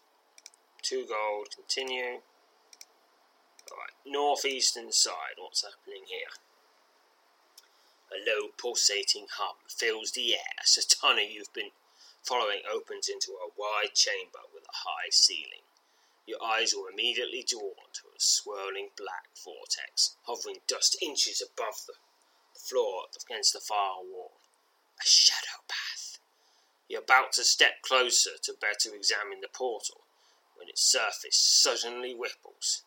Two 0.81 1.05
gold, 1.07 1.47
continue. 1.55 2.21
Alright, 3.71 3.95
northeastern 4.05 4.91
side, 4.91 5.37
what's 5.37 5.63
happening 5.63 6.03
here? 6.07 6.31
A 8.11 8.19
low 8.23 8.49
pulsating 8.57 9.27
hum 9.37 9.55
fills 9.67 10.11
the 10.11 10.33
air 10.33 10.55
as 10.63 10.77
a 10.77 10.87
tunnel 10.87 11.23
you've 11.23 11.53
been 11.53 11.71
following 12.23 12.61
opens 12.69 13.09
into 13.09 13.31
a 13.33 13.51
wide 13.57 13.93
chamber 13.93 14.39
with 14.53 14.63
a 14.63 14.87
high 14.87 15.09
ceiling. 15.11 15.63
Your 16.25 16.43
eyes 16.43 16.73
are 16.73 16.89
immediately 16.91 17.43
drawn 17.47 17.87
to 17.93 18.07
a 18.15 18.19
swirling 18.19 18.89
black 18.97 19.29
vortex, 19.43 20.17
hovering 20.23 20.59
just 20.67 20.97
inches 21.01 21.41
above 21.41 21.85
the 21.87 21.93
floor 22.57 23.05
against 23.15 23.53
the 23.53 23.59
far 23.59 24.03
wall. 24.03 24.39
A 24.99 25.07
shadow 25.07 25.63
path. 25.67 26.19
You're 26.89 27.01
about 27.01 27.33
to 27.33 27.43
step 27.43 27.81
closer 27.81 28.31
to 28.43 28.53
better 28.59 28.95
examine 28.95 29.41
the 29.41 29.49
portal 29.53 30.05
when 30.55 30.69
its 30.69 30.81
surface 30.81 31.37
suddenly 31.37 32.15
ripples. 32.17 32.83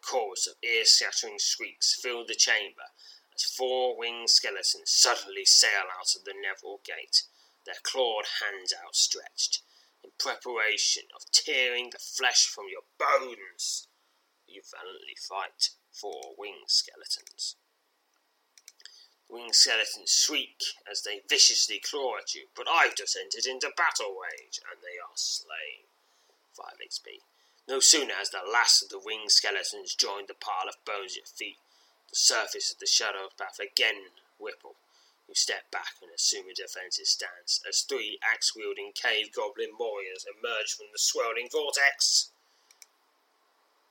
Chorus 0.00 0.46
of 0.46 0.56
ear-shattering 0.62 1.38
shrieks 1.40 1.98
fill 2.00 2.24
the 2.24 2.34
chamber 2.34 2.94
as 3.34 3.44
four 3.44 3.96
winged 3.96 4.30
skeletons 4.30 4.90
suddenly 4.90 5.44
sail 5.44 5.90
out 5.98 6.14
of 6.14 6.24
the 6.24 6.34
Neville 6.34 6.80
Gate 6.84 7.24
their 7.68 7.76
clawed 7.82 8.24
hands 8.40 8.72
outstretched, 8.72 9.60
in 10.02 10.10
preparation 10.18 11.04
of 11.14 11.30
tearing 11.30 11.90
the 11.90 11.98
flesh 11.98 12.46
from 12.46 12.64
your 12.72 12.88
bones. 12.98 13.88
You 14.46 14.62
valiantly 14.64 15.16
fight 15.20 15.76
four 15.92 16.32
winged 16.38 16.70
skeletons. 16.70 17.56
Winged 19.28 19.54
skeletons 19.54 20.10
shriek 20.10 20.62
as 20.90 21.02
they 21.02 21.20
viciously 21.28 21.78
claw 21.78 22.16
at 22.16 22.34
you, 22.34 22.46
but 22.56 22.66
I've 22.68 22.96
just 22.96 23.16
entered 23.16 23.44
into 23.44 23.70
battle 23.76 24.16
rage, 24.16 24.58
and 24.70 24.80
they 24.80 24.96
are 24.98 25.16
slain. 25.16 25.84
5 26.56 26.66
XP. 26.84 27.20
No 27.68 27.80
sooner 27.80 28.14
has 28.14 28.30
the 28.30 28.40
last 28.50 28.82
of 28.82 28.88
the 28.88 28.98
winged 28.98 29.30
skeletons 29.30 29.94
joined 29.94 30.28
the 30.28 30.34
pile 30.34 30.68
of 30.68 30.82
bones 30.86 31.12
at 31.12 31.16
your 31.16 31.26
feet, 31.26 31.58
the 32.08 32.16
surface 32.16 32.72
of 32.72 32.78
the 32.78 32.86
shadow 32.86 33.28
path 33.36 33.60
again 33.60 34.08
ripple 34.40 34.76
You 35.28 35.34
step 35.34 35.70
back 35.70 36.00
and 36.00 36.10
assume 36.10 36.48
a 36.48 36.54
defensive 36.54 37.06
stance 37.06 37.60
as 37.68 37.82
three 37.82 38.18
axe 38.24 38.56
wielding 38.56 38.92
cave 38.94 39.34
goblin 39.34 39.76
warriors 39.78 40.24
emerge 40.24 40.72
from 40.72 40.86
the 40.90 40.98
swirling 40.98 41.48
vortex. 41.52 42.30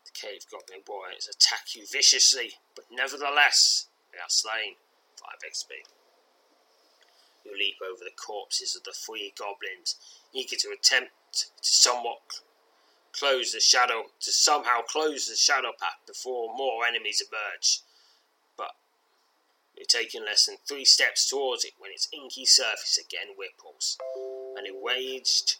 The 0.05 0.11
cave 0.11 0.45
goblin 0.49 0.81
warriors 0.87 1.29
attack 1.29 1.75
you 1.75 1.85
viciously, 1.85 2.53
but 2.75 2.85
nevertheless, 2.89 3.85
they 4.11 4.17
are 4.17 4.29
slain. 4.29 4.77
5 5.27 5.35
XP. 5.51 5.83
You 7.45 7.51
leap 7.57 7.75
over 7.83 8.03
the 8.03 8.15
corpses 8.15 8.75
of 8.75 8.83
the 8.83 8.93
three 8.93 9.33
goblins, 9.37 9.95
eager 10.33 10.55
to 10.57 10.69
attempt 10.69 11.11
to 11.35 11.71
somewhat 11.71 12.41
close 13.17 13.51
the 13.51 13.59
shadow 13.59 14.03
to 14.19 14.31
somehow 14.31 14.81
close 14.81 15.27
the 15.27 15.35
shadow 15.35 15.71
path 15.79 15.99
before 16.05 16.55
more 16.55 16.85
enemies 16.85 17.21
emerge. 17.21 17.81
But 18.57 18.71
you're 19.75 19.85
taking 19.85 20.23
less 20.23 20.45
than 20.45 20.57
three 20.67 20.85
steps 20.85 21.27
towards 21.27 21.65
it 21.65 21.73
when 21.77 21.91
its 21.91 22.07
inky 22.13 22.45
surface 22.45 22.97
again 22.97 23.35
ripples. 23.37 23.97
An 24.55 24.65
enraged 24.65 25.57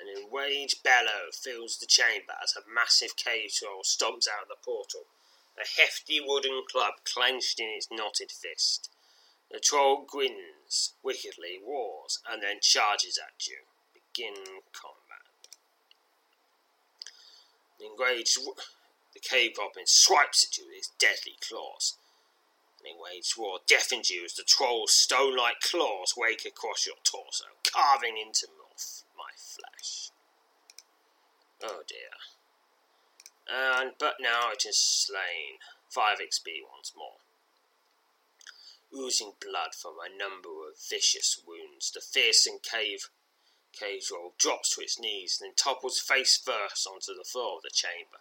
an 0.00 0.06
enraged 0.08 0.82
bellow 0.82 1.28
fills 1.32 1.76
the 1.76 1.86
chamber 1.86 2.32
as 2.42 2.54
a 2.56 2.74
massive 2.74 3.16
cave 3.16 3.50
troll 3.52 3.82
stomps 3.84 4.26
out 4.26 4.42
of 4.42 4.48
the 4.48 4.56
portal, 4.64 5.04
a 5.60 5.80
hefty 5.80 6.20
wooden 6.24 6.62
club 6.70 6.94
clenched 7.04 7.60
in 7.60 7.68
its 7.68 7.88
knotted 7.90 8.32
fist. 8.32 8.90
The 9.50 9.60
troll 9.60 10.04
grins 10.08 10.94
wickedly, 11.02 11.58
roars, 11.66 12.20
and 12.30 12.42
then 12.42 12.60
charges 12.62 13.18
at 13.18 13.46
you. 13.46 13.58
Begin 13.92 14.34
combat. 14.72 15.48
The 17.78 17.86
enraged, 17.86 18.38
the 19.12 19.20
cave 19.20 19.56
goblin 19.56 19.86
swipes 19.86 20.44
at 20.44 20.56
you 20.56 20.66
with 20.66 20.76
his 20.76 20.90
deadly 20.98 21.36
claws. 21.40 21.96
An 22.80 22.92
enraged 22.96 23.36
roar 23.36 23.58
deafens 23.66 24.08
you 24.08 24.24
as 24.24 24.34
the 24.34 24.44
troll's 24.44 24.92
stone-like 24.92 25.60
claws 25.60 26.14
wake 26.16 26.46
across 26.46 26.86
your 26.86 26.96
torso, 27.04 27.46
carving 27.70 28.16
into 28.16 28.46
my 29.16 29.32
flesh. 29.36 30.10
Oh 31.62 31.82
dear. 31.86 32.39
And 33.50 33.92
but 33.98 34.16
now 34.20 34.50
it 34.52 34.64
is 34.64 34.78
slain. 34.78 35.58
Five 35.88 36.18
XP 36.18 36.62
once 36.72 36.92
more. 36.96 37.18
Oozing 38.94 39.32
blood 39.40 39.74
from 39.74 39.94
a 39.98 40.16
number 40.16 40.48
of 40.68 40.78
vicious 40.78 41.40
wounds, 41.46 41.90
the 41.90 42.00
fearsome 42.00 42.58
cave 42.62 43.10
cave 43.72 44.02
troll 44.02 44.34
drops 44.38 44.74
to 44.74 44.82
its 44.82 44.98
knees, 44.98 45.38
then 45.40 45.54
topples 45.54 46.00
face 46.00 46.36
first 46.36 46.86
onto 46.86 47.14
the 47.14 47.24
floor 47.24 47.56
of 47.56 47.62
the 47.62 47.70
chamber. 47.70 48.18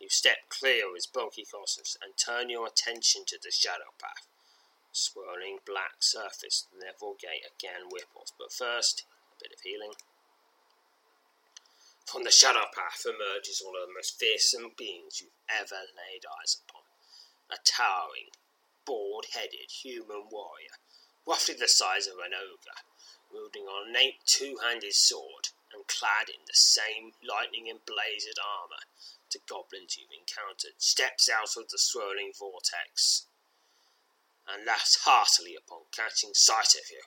You 0.00 0.08
step 0.08 0.48
clear 0.48 0.88
of 0.88 0.94
his 0.94 1.06
bulky 1.06 1.44
colossus 1.44 1.96
and 2.02 2.16
turn 2.16 2.50
your 2.50 2.66
attention 2.66 3.24
to 3.26 3.38
the 3.42 3.50
shadow 3.50 3.92
path. 3.98 4.26
Swirling 4.92 5.58
black 5.66 6.00
surface, 6.00 6.66
the 6.72 6.84
level 6.84 7.16
gate 7.20 7.44
again 7.44 7.88
ripples, 7.92 8.32
but 8.38 8.52
first, 8.52 9.04
a 9.32 9.42
bit 9.42 9.52
of 9.52 9.60
healing. 9.60 9.92
From 12.06 12.24
the 12.24 12.30
shadow 12.30 12.66
path 12.72 13.04
emerges 13.04 13.60
one 13.60 13.74
of 13.74 13.88
the 13.88 13.94
most 13.94 14.18
fearsome 14.18 14.70
beings 14.76 15.20
you've 15.20 15.36
ever 15.48 15.82
laid 15.94 16.24
eyes 16.40 16.62
upon. 16.62 16.82
A 17.50 17.58
towering, 17.64 18.30
bald 18.84 19.26
headed 19.34 19.70
human 19.70 20.28
warrior, 20.30 20.78
roughly 21.26 21.54
the 21.54 21.68
size 21.68 22.06
of 22.06 22.18
an 22.18 22.32
ogre, 22.32 22.80
wielding 23.30 23.64
an 23.64 23.86
ornate 23.86 24.24
two 24.24 24.58
handed 24.62 24.94
sword 24.94 25.48
and 25.72 25.86
clad 25.88 26.28
in 26.28 26.44
the 26.46 26.54
same 26.54 27.12
lightning 27.22 27.68
emblazoned 27.68 28.38
armour 28.38 28.86
the 29.32 29.40
goblins 29.48 29.98
you've 29.98 30.12
encountered, 30.16 30.80
steps 30.80 31.28
out 31.28 31.56
of 31.56 31.68
the 31.68 31.78
swirling 31.78 32.32
vortex 32.38 33.26
and 34.48 34.64
laughs 34.64 35.02
heartily 35.04 35.56
upon 35.56 35.80
catching 35.90 36.32
sight 36.32 36.74
of 36.74 36.88
you. 36.90 37.02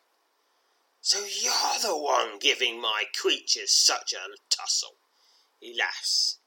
So 1.01 1.19
you're 1.19 1.79
the 1.81 1.97
one 1.97 2.39
giving 2.39 2.81
my 2.81 3.05
creatures 3.19 3.71
such 3.71 4.13
a 4.13 4.37
tussle. 4.49 4.97
He 5.59 5.75
laughs 5.77 6.39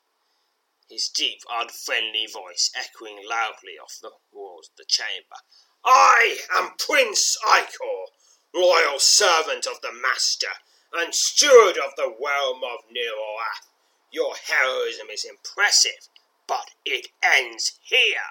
his 0.92 1.08
deep, 1.08 1.40
unfriendly 1.50 2.26
voice 2.30 2.70
echoing 2.76 3.18
loudly 3.26 3.78
off 3.82 3.98
the 4.02 4.12
walls 4.30 4.68
of 4.68 4.76
the 4.76 4.84
chamber. 4.84 5.40
I 5.84 6.38
am 6.54 6.72
Prince 6.78 7.36
Ichor, 7.48 8.12
loyal 8.54 8.98
servant 8.98 9.66
of 9.66 9.80
the 9.80 9.92
Master 9.92 10.52
and 10.92 11.14
steward 11.14 11.78
of 11.78 11.96
the 11.96 12.14
realm 12.22 12.60
of 12.62 12.84
Niroath. 12.94 13.70
Your 14.12 14.34
heroism 14.36 15.08
is 15.10 15.24
impressive, 15.24 16.08
but 16.46 16.72
it 16.84 17.08
ends 17.22 17.80
here. 17.82 18.28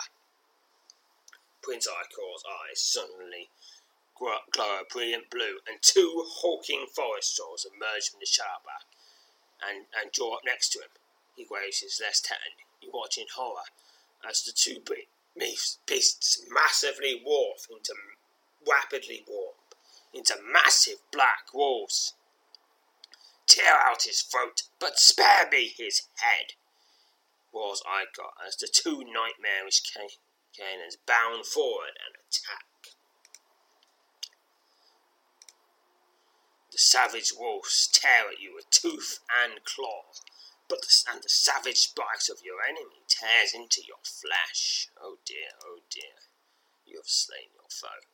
Prince 1.64 1.88
Ichor's 1.88 2.44
eyes 2.48 2.80
suddenly 2.80 3.50
glow 4.52 4.80
a 4.80 4.86
brilliant 4.92 5.30
blue, 5.30 5.60
and 5.68 5.82
two 5.82 6.24
hulking 6.42 6.86
forest 6.96 7.36
trolls 7.36 7.66
emerge 7.66 8.10
from 8.10 8.20
the 8.20 8.26
shadow 8.26 8.82
and, 9.62 9.86
and 10.00 10.12
draw 10.12 10.36
up 10.36 10.42
next 10.46 10.70
to 10.70 10.80
him. 10.80 10.94
He 11.36 11.46
waves 11.50 11.80
his 11.80 12.02
left 12.02 12.28
hand. 12.28 12.62
You 12.82 12.92
watch 12.94 13.18
in 13.18 13.28
horror 13.36 13.70
as 14.28 14.44
the 14.44 14.52
two 14.52 14.82
beasts 15.88 16.44
massively 16.50 17.22
warp 17.24 17.60
into 17.70 17.94
rapidly 18.68 19.24
warp 19.28 19.56
into 20.14 20.36
massive 20.52 21.00
black 21.12 21.54
wolves. 21.54 22.14
Tear 23.48 23.74
out 23.74 24.04
his 24.04 24.22
throat, 24.22 24.64
but 24.80 25.00
spare 25.00 25.50
me 25.52 25.74
his 25.76 26.04
head. 26.16 26.54
Was 27.52 27.82
I 27.86 28.06
got 28.16 28.34
as 28.46 28.56
the 28.56 28.68
two 28.72 29.04
nightmarish 29.04 29.82
can- 29.82 30.08
cannons 30.56 30.98
bound 31.06 31.46
forward 31.46 31.98
and 32.06 32.16
attack. 32.16 32.66
The 36.72 36.78
savage 36.78 37.34
wolves 37.38 37.90
tear 37.92 38.30
at 38.32 38.40
you 38.40 38.54
with 38.56 38.70
tooth 38.70 39.20
and 39.44 39.64
claw 39.66 40.06
but 40.72 40.80
the, 40.84 41.12
and 41.12 41.22
the 41.22 41.28
savage 41.28 41.94
bite 41.96 42.30
of 42.32 42.40
your 42.46 42.64
enemy 42.64 43.04
tears 43.10 43.54
into 43.54 43.82
your 43.86 44.00
flesh. 44.04 44.88
Oh 44.98 45.18
dear, 45.26 45.52
oh 45.66 45.80
dear, 45.92 46.24
you 46.86 46.96
have 46.96 47.08
slain 47.12 47.52
your 47.54 47.68
foe. 47.70 48.08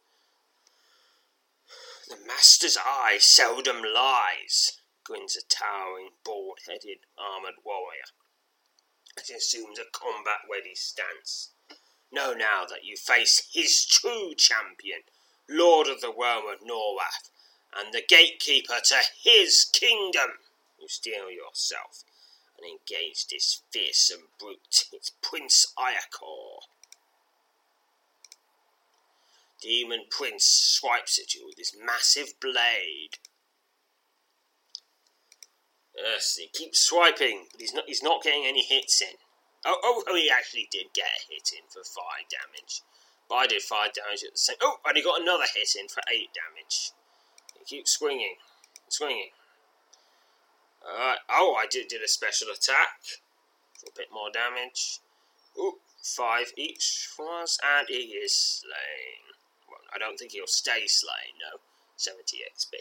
The 2.10 2.26
master's 2.26 2.76
eye 2.76 3.18
seldom 3.20 3.84
lies, 3.84 4.80
grins 5.04 5.38
a 5.38 5.46
towering, 5.46 6.10
bald 6.26 6.62
headed, 6.68 7.06
armoured 7.16 7.62
warrior 7.64 8.10
as 9.20 9.28
he 9.28 9.36
assumes 9.36 9.78
a 9.78 9.86
combat 9.92 10.40
ready 10.50 10.74
stance. 10.74 11.52
Know 12.12 12.34
now 12.34 12.66
that 12.68 12.84
you 12.84 12.98
face 12.98 13.50
his 13.54 13.86
true 13.86 14.34
champion, 14.36 15.02
Lord 15.48 15.88
of 15.88 16.02
the 16.02 16.14
realm 16.14 16.46
of 16.48 16.62
Niroath, 16.62 17.30
and 17.76 17.94
the 17.94 18.04
gatekeeper 18.08 18.80
to 18.84 18.96
his 19.24 19.66
kingdom. 19.74 20.40
You 20.80 20.88
steel 20.88 21.32
yourself 21.32 22.04
and 22.58 22.68
engage 22.68 23.28
this 23.28 23.62
fearsome 23.72 24.30
brute. 24.40 24.86
It's 24.92 25.12
Prince 25.22 25.74
Ichor. 25.78 26.68
Demon 29.62 30.06
Prince 30.10 30.46
swipes 30.46 31.20
at 31.20 31.34
you 31.34 31.46
with 31.46 31.58
his 31.58 31.76
massive 31.84 32.40
blade. 32.40 33.18
Yes, 35.96 36.36
he 36.36 36.48
keeps 36.48 36.80
swiping, 36.80 37.48
but 37.52 37.60
he's 37.60 37.74
not 37.74 37.86
he's 37.88 38.04
not 38.04 38.22
getting 38.22 38.46
any 38.46 38.64
hits 38.64 39.02
in. 39.02 39.18
Oh, 39.66 39.80
oh, 39.84 40.04
oh, 40.08 40.16
he 40.16 40.30
actually 40.30 40.70
did 40.72 40.94
get 40.94 41.06
a 41.06 41.34
hit 41.34 41.50
in 41.58 41.66
for 41.70 41.84
five 41.84 42.30
damage. 42.30 42.82
But 43.28 43.36
I 43.36 43.48
did 43.48 43.62
five 43.64 43.94
damage 43.94 44.24
at 44.24 44.34
the 44.34 44.38
same. 44.38 44.58
Oh, 44.62 44.78
and 44.86 44.96
he 44.96 45.04
got 45.04 45.22
another 45.22 45.46
hit 45.54 45.76
in 45.76 45.88
for 45.88 46.02
eight 46.14 46.30
damage. 46.38 46.92
He 47.68 47.78
keeps 47.78 47.92
swinging, 47.92 48.36
swinging. 48.88 49.32
Alright, 50.88 51.20
oh, 51.30 51.56
I 51.56 51.66
did, 51.68 51.90
did 51.90 52.02
a 52.02 52.08
special 52.08 52.48
attack 52.50 53.02
a 53.86 53.92
bit 53.96 54.08
more 54.12 54.30
damage. 54.32 55.00
Ooh, 55.58 55.80
five 56.02 56.52
each 56.58 57.10
for 57.16 57.42
us, 57.42 57.58
and 57.64 57.88
he 57.90 58.16
is 58.16 58.34
slain. 58.34 59.36
Well, 59.70 59.80
I 59.94 59.98
don't 59.98 60.18
think 60.18 60.32
he'll 60.32 60.48
stay 60.48 60.88
slain, 60.88 61.36
no. 61.42 61.60
70 61.98 62.38
XP. 62.56 62.74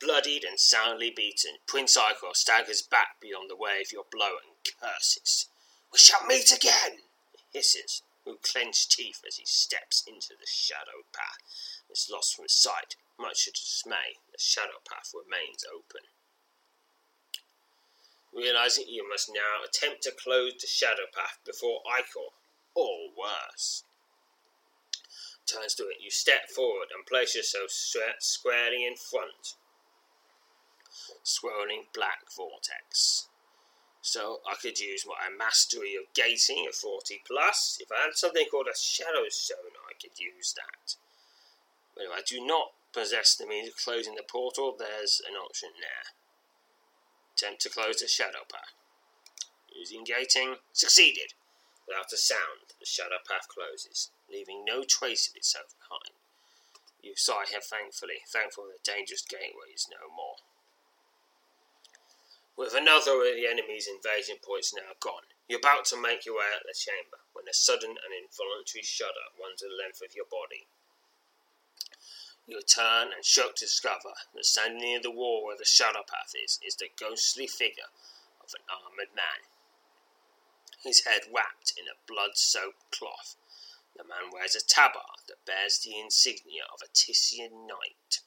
Bloodied 0.00 0.44
and 0.44 0.58
soundly 0.58 1.10
beaten, 1.14 1.56
Prince 1.66 1.96
Ichor 1.96 2.34
staggers 2.34 2.82
back 2.82 3.20
beyond 3.20 3.50
the 3.50 3.56
wave 3.56 3.86
of 3.86 3.92
your 3.92 4.04
blow 4.10 4.38
and 4.42 4.56
curses. 4.80 5.48
We 5.92 5.98
shall 5.98 6.24
meet 6.26 6.52
again! 6.52 7.02
He 7.32 7.58
hisses, 7.58 8.02
with 8.24 8.42
clenched 8.42 8.92
teeth 8.92 9.22
as 9.26 9.36
he 9.36 9.44
steps 9.44 10.02
into 10.06 10.34
the 10.38 10.46
shadow 10.46 11.04
path. 11.12 11.38
Is 11.90 12.08
lost 12.10 12.36
from 12.36 12.48
sight. 12.48 12.96
Much 13.18 13.44
to 13.44 13.50
dismay, 13.52 14.18
the 14.32 14.38
shadow 14.38 14.80
path 14.88 15.12
remains 15.14 15.64
open 15.68 16.02
realizing 18.32 18.86
you 18.88 19.06
must 19.08 19.30
now 19.32 19.62
attempt 19.64 20.02
to 20.02 20.10
close 20.10 20.54
the 20.60 20.66
shadow 20.66 21.06
path 21.14 21.38
before 21.44 21.80
Ichor, 21.86 22.32
or 22.74 23.12
worse. 23.16 23.84
Turns 25.46 25.74
to 25.74 25.84
it, 25.84 26.00
you 26.00 26.10
step 26.10 26.48
forward 26.48 26.88
and 26.94 27.04
place 27.04 27.34
yourself 27.34 27.70
squarely 27.70 28.86
in 28.86 28.94
front. 28.96 29.56
Swirling 31.22 31.84
black 31.94 32.24
vortex. 32.34 33.28
So 34.00 34.40
I 34.50 34.56
could 34.56 34.80
use 34.80 35.04
my 35.06 35.30
mastery 35.36 35.94
of 35.94 36.12
gating 36.14 36.64
at 36.66 36.74
40 36.74 37.22
plus. 37.26 37.78
If 37.80 37.88
I 37.92 38.06
had 38.06 38.14
something 38.14 38.46
called 38.50 38.66
a 38.66 38.76
shadow 38.76 39.28
stone, 39.28 39.76
I 39.86 39.94
could 40.00 40.18
use 40.18 40.54
that. 40.56 40.96
But 41.94 42.06
I 42.12 42.22
do 42.26 42.44
not 42.44 42.72
possess 42.92 43.34
the 43.34 43.46
means 43.46 43.68
of 43.68 43.76
closing 43.76 44.14
the 44.14 44.22
portal, 44.22 44.76
there's 44.78 45.20
an 45.28 45.36
option 45.36 45.70
there. 45.80 46.12
Attempt 47.34 47.62
to 47.62 47.70
close 47.70 48.00
the 48.00 48.08
shadow 48.08 48.44
path. 48.50 48.76
Using 49.74 50.04
gating, 50.04 50.56
succeeded. 50.72 51.34
Without 51.88 52.12
a 52.12 52.16
sound, 52.16 52.76
the 52.78 52.86
shadow 52.86 53.18
path 53.26 53.48
closes, 53.48 54.10
leaving 54.30 54.64
no 54.64 54.84
trace 54.84 55.28
of 55.28 55.36
itself 55.36 55.74
behind. 55.80 56.14
You 57.02 57.16
sigh 57.16 57.50
here 57.50 57.60
thankfully, 57.60 58.22
thankful 58.30 58.70
the 58.70 58.78
dangerous 58.84 59.22
gateway 59.22 59.74
is 59.74 59.90
no 59.90 60.06
more. 60.14 60.36
With 62.54 62.74
another 62.74 63.18
of 63.18 63.34
the 63.34 63.48
enemy's 63.48 63.88
invasion 63.88 64.36
points 64.38 64.72
now 64.72 64.94
gone, 65.00 65.26
you're 65.48 65.58
about 65.58 65.84
to 65.90 66.00
make 66.00 66.24
your 66.24 66.38
way 66.38 66.46
out 66.54 66.62
of 66.62 66.70
the 66.70 66.78
chamber 66.78 67.18
when 67.32 67.48
a 67.48 67.54
sudden 67.56 67.96
and 67.96 68.12
involuntary 68.14 68.84
shudder 68.84 69.34
runs 69.40 69.60
the 69.60 69.72
length 69.72 70.00
of 70.04 70.14
your 70.14 70.30
body. 70.30 70.68
You 72.46 72.60
turn 72.62 73.12
and 73.12 73.24
shock 73.24 73.54
to 73.56 73.66
discover 73.66 74.14
that 74.34 74.44
standing 74.44 74.82
near 74.82 75.00
the 75.00 75.10
wall 75.10 75.44
where 75.44 75.56
the 75.56 75.64
shadow 75.64 76.02
path 76.02 76.34
is, 76.34 76.58
is 76.66 76.76
the 76.76 76.90
ghostly 76.98 77.46
figure 77.46 77.90
of 78.40 78.52
an 78.54 78.64
armoured 78.68 79.14
man. 79.14 79.46
His 80.82 81.04
head 81.04 81.22
wrapped 81.32 81.72
in 81.78 81.86
a 81.86 81.94
blood 82.06 82.36
soaked 82.36 82.90
cloth, 82.90 83.36
the 83.94 84.04
man 84.04 84.30
wears 84.32 84.56
a 84.56 84.60
tabard 84.60 85.28
that 85.28 85.44
bears 85.44 85.78
the 85.78 85.98
insignia 85.98 86.64
of 86.72 86.80
a 86.82 86.88
Titian 86.92 87.66
knight. 87.66 88.20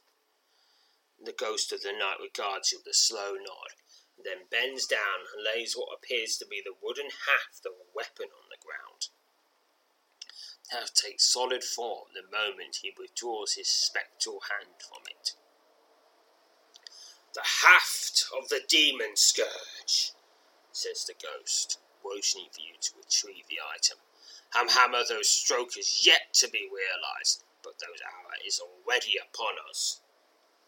The 1.20 1.34
ghost 1.34 1.72
of 1.74 1.82
the 1.82 1.92
knight 1.92 2.20
regards 2.22 2.72
you 2.72 2.78
with 2.78 2.88
a 2.88 2.94
slow 2.94 3.34
nod, 3.34 3.74
then 4.18 4.48
bends 4.50 4.86
down 4.86 5.26
and 5.34 5.44
lays 5.44 5.76
what 5.76 5.92
appears 5.94 6.38
to 6.38 6.46
be 6.46 6.62
the 6.62 6.76
wooden 6.82 7.10
haft 7.10 7.66
of 7.66 7.74
a 7.74 7.92
weapon 7.94 8.32
on 8.32 8.50
the 8.50 8.58
ground. 8.64 9.10
That 10.72 10.96
take 10.96 11.22
solid 11.22 11.64
form 11.64 12.08
the 12.14 12.24
moment 12.24 12.78
he 12.82 12.94
withdraws 12.98 13.54
his 13.54 13.68
spectral 13.68 14.42
hand 14.50 14.76
from 14.80 15.04
it. 15.10 15.34
The 17.34 17.44
haft 17.64 18.26
of 18.36 18.50
the 18.50 18.62
demon 18.68 19.16
scourge, 19.16 20.14
says 20.72 21.06
the 21.06 21.14
ghost, 21.14 21.80
motioning 22.04 22.50
for 22.52 22.62
you 22.62 22.76
to 22.80 22.92
retrieve 22.98 23.48
the 23.48 23.60
item. 23.62 23.98
Hamhammer, 24.56 25.04
those 25.08 25.30
stroke 25.30 25.78
is 25.78 26.06
yet 26.06 26.34
to 26.36 26.50
be 26.50 26.70
realized, 26.72 27.44
but 27.62 27.80
those 27.80 28.02
hour 28.02 28.34
is 28.46 28.60
already 28.60 29.18
upon 29.18 29.56
us. 29.70 30.02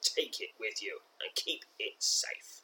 Take 0.01 0.41
it 0.41 0.51
with 0.59 0.83
you 0.83 0.99
and 1.21 1.33
keep 1.35 1.63
it 1.79 2.03
safe. 2.03 2.61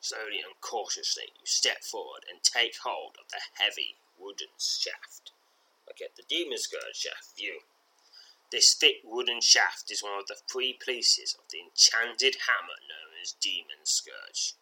Slowly 0.00 0.38
and 0.38 0.58
cautiously 0.60 1.32
you 1.38 1.46
step 1.46 1.82
forward 1.82 2.24
and 2.30 2.42
take 2.42 2.76
hold 2.82 3.16
of 3.18 3.30
the 3.30 3.62
heavy 3.62 3.96
wooden 4.18 4.54
shaft. 4.58 5.32
Get 6.00 6.16
the 6.16 6.22
demon 6.22 6.56
scourge 6.56 6.96
shaft 6.96 7.36
view. 7.36 7.60
This 8.50 8.72
thick 8.72 9.04
wooden 9.04 9.42
shaft 9.42 9.90
is 9.90 10.02
one 10.02 10.18
of 10.18 10.26
the 10.28 10.40
three 10.50 10.72
pieces 10.72 11.36
of 11.38 11.44
the 11.50 11.60
enchanted 11.60 12.48
hammer 12.48 12.80
known 12.88 13.20
as 13.22 13.36
Demon 13.38 13.84
Scourge. 13.84 14.54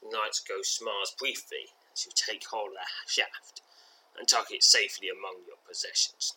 The 0.00 0.16
knight's 0.16 0.38
ghost 0.38 0.76
smiles 0.76 1.16
briefly 1.18 1.74
as 1.92 2.06
you 2.06 2.12
take 2.14 2.46
hold 2.46 2.70
of 2.70 2.86
the 2.86 3.10
shaft 3.10 3.60
and 4.16 4.28
tuck 4.28 4.52
it 4.52 4.62
safely 4.62 5.08
among 5.10 5.42
your 5.48 5.58
possessions. 5.66 6.36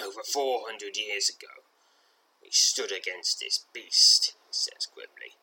Over 0.00 0.22
four 0.22 0.62
hundred 0.70 0.96
years 0.96 1.28
ago, 1.28 1.66
we 2.40 2.50
stood 2.52 2.92
against 2.92 3.40
this 3.40 3.66
beast, 3.74 4.36
he 4.46 4.52
says 4.52 4.86
grimly. 4.86 5.34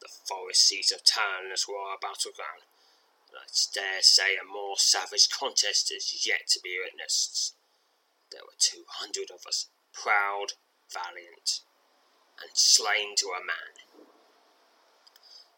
The 0.00 0.10
forest 0.26 0.66
seas 0.66 0.90
of 0.90 1.04
Taranis 1.04 1.68
were 1.68 1.78
our 1.78 2.02
battleground, 2.02 2.66
I 3.36 3.48
dare 3.74 4.02
say 4.02 4.36
a 4.36 4.44
more 4.44 4.76
savage 4.78 5.28
contest 5.30 5.92
is 5.92 6.26
yet 6.26 6.46
to 6.48 6.60
be 6.60 6.78
witnessed. 6.82 7.54
There 8.30 8.42
were 8.42 8.56
two 8.58 8.84
hundred 8.88 9.30
of 9.30 9.46
us, 9.46 9.68
proud, 9.92 10.54
valiant, 10.92 11.60
and 12.40 12.50
slain 12.54 13.14
to 13.16 13.28
a 13.28 13.44
man. 13.44 13.76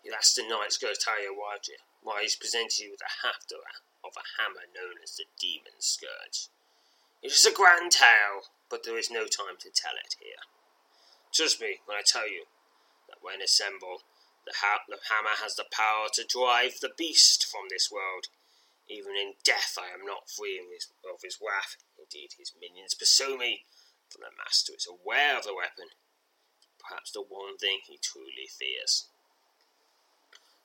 You 0.05 0.13
ask 0.13 0.35
the 0.35 0.47
knight's 0.47 0.77
go 0.77 0.93
tell 0.93 1.23
you 1.23 1.35
why, 1.35 1.57
why 2.03 2.23
he's 2.23 2.37
presented 2.37 2.79
you 2.79 2.91
with 2.91 3.01
a 3.01 3.27
haft 3.27 3.53
of 3.53 4.13
a 4.17 4.43
hammer 4.43 4.69
known 4.75 5.01
as 5.03 5.17
the 5.17 5.25
Demon 5.41 5.81
Scourge. 5.81 6.49
It 7.23 7.33
is 7.33 7.47
a 7.47 7.53
grand 7.53 7.91
tale, 7.91 8.53
but 8.69 8.85
there 8.85 8.99
is 8.99 9.11
no 9.11 9.25
time 9.25 9.57
to 9.61 9.71
tell 9.73 9.97
it 9.97 10.17
here. 10.21 10.45
Trust 11.33 11.61
me 11.61 11.81
when 11.87 11.97
I 11.97 12.03
tell 12.05 12.29
you 12.29 12.45
that 13.09 13.23
when 13.23 13.41
assembled, 13.41 14.03
the, 14.47 14.55
ha- 14.61 14.85
the 14.89 15.01
hammer 15.09 15.37
has 15.41 15.57
the 15.57 15.69
power 15.73 16.09
to 16.13 16.25
drive 16.25 16.81
the 16.81 16.93
beast 16.97 17.45
from 17.45 17.69
this 17.69 17.91
world. 17.91 18.29
Even 18.89 19.17
in 19.17 19.41
death, 19.45 19.81
I 19.81 19.89
am 19.97 20.05
not 20.05 20.29
free 20.29 20.61
of 20.61 20.69
his, 20.69 20.93
of 21.09 21.25
his 21.25 21.41
wrath. 21.41 21.77
Indeed, 21.97 22.37
his 22.37 22.53
minions 22.53 22.95
pursue 22.95 23.39
me, 23.39 23.65
for 24.13 24.19
the 24.19 24.37
master 24.37 24.77
is 24.77 24.87
aware 24.87 25.39
of 25.39 25.45
the 25.45 25.57
weapon. 25.57 25.97
Perhaps 26.79 27.13
the 27.13 27.25
one 27.25 27.57
thing 27.57 27.81
he 27.89 27.97
truly 27.97 28.45
fears. 28.45 29.09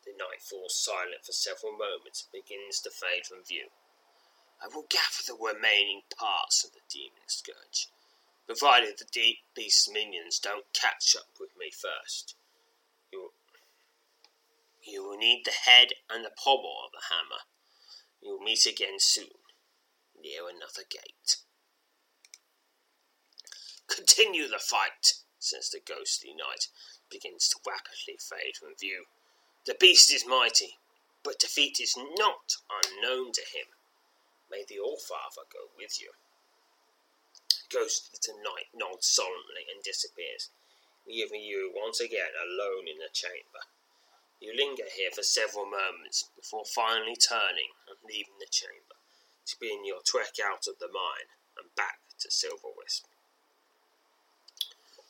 The 0.03 0.11
night 0.11 0.41
falls 0.41 0.75
silent 0.75 1.23
for 1.23 1.31
several 1.31 1.71
moments 1.71 2.27
and 2.27 2.43
begins 2.43 2.81
to 2.81 2.89
fade 2.91 3.25
from 3.25 3.43
view. 3.43 3.71
I 4.61 4.67
will 4.67 4.87
gather 4.89 5.23
the 5.25 5.39
remaining 5.39 6.03
parts 6.17 6.65
of 6.65 6.73
the 6.73 6.83
demon 6.89 7.27
scourge, 7.27 7.87
provided 8.45 8.97
the 8.97 9.05
deep 9.05 9.39
beast 9.55 9.89
minions 9.91 10.39
don't 10.39 10.73
catch 10.73 11.15
up 11.15 11.39
with 11.39 11.55
me 11.57 11.71
first. 11.71 12.35
You 14.89 15.03
will, 15.05 15.17
need 15.17 15.43
the 15.45 15.69
head 15.69 15.89
and 16.09 16.25
the 16.25 16.31
pommel 16.31 16.81
of 16.85 16.91
the 16.91 17.13
hammer. 17.13 17.45
You 18.21 18.31
will 18.31 18.43
meet 18.43 18.65
again 18.65 18.97
soon, 18.97 19.37
near 20.19 20.49
another 20.49 20.83
gate. 20.89 21.37
Continue 23.87 24.47
the 24.47 24.59
fight, 24.59 25.21
says 25.37 25.69
the 25.69 25.79
ghostly 25.79 26.33
knight, 26.33 26.67
begins 27.09 27.47
to 27.49 27.59
rapidly 27.65 28.17
fade 28.17 28.57
from 28.59 28.73
view. 28.79 29.05
The 29.65 29.77
beast 29.79 30.11
is 30.11 30.25
mighty, 30.25 30.77
but 31.23 31.39
defeat 31.39 31.79
is 31.79 31.95
not 31.95 32.57
unknown 32.69 33.31
to 33.33 33.41
him. 33.41 33.69
May 34.49 34.65
the 34.67 34.79
All-Father 34.79 35.45
go 35.53 35.69
with 35.77 36.01
you. 36.01 36.11
Ghost 37.71 38.09
of 38.13 38.21
the 38.21 38.33
night 38.41 38.73
nods 38.73 39.05
solemnly 39.05 39.69
and 39.69 39.83
disappears, 39.83 40.49
leaving 41.07 41.41
you 41.41 41.71
once 41.75 41.99
again 41.99 42.33
alone 42.41 42.87
in 42.89 42.97
the 42.97 43.13
chamber. 43.13 43.69
You 44.39 44.55
linger 44.55 44.87
here 44.95 45.11
for 45.11 45.23
several 45.23 45.65
moments 45.65 46.29
before 46.35 46.63
finally 46.63 47.15
turning 47.15 47.75
and 47.87 47.97
leaving 48.07 48.39
the 48.39 48.47
chamber 48.49 48.95
to 49.45 49.59
begin 49.59 49.83
your 49.83 50.01
trek 50.05 50.39
out 50.39 50.65
of 50.67 50.79
the 50.79 50.87
mine 50.87 51.27
and 51.57 51.75
back 51.75 51.99
to 52.19 52.29
Silverwisp. 52.29 53.03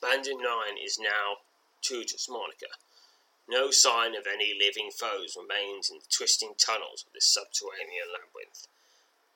Bandit 0.01 0.37
9 0.41 0.77
is 0.83 0.97
now 0.97 1.45
true 1.81 2.03
to 2.03 2.13
its 2.15 2.29
moniker. 2.29 2.73
No 3.47 3.69
sign 3.69 4.15
of 4.15 4.25
any 4.25 4.57
living 4.57 4.89
foes 4.91 5.37
remains 5.37 5.89
in 5.89 5.99
the 5.99 6.09
twisting 6.09 6.55
tunnels 6.57 7.03
of 7.05 7.13
this 7.13 7.25
subterranean 7.25 8.09
labyrinth. 8.11 8.67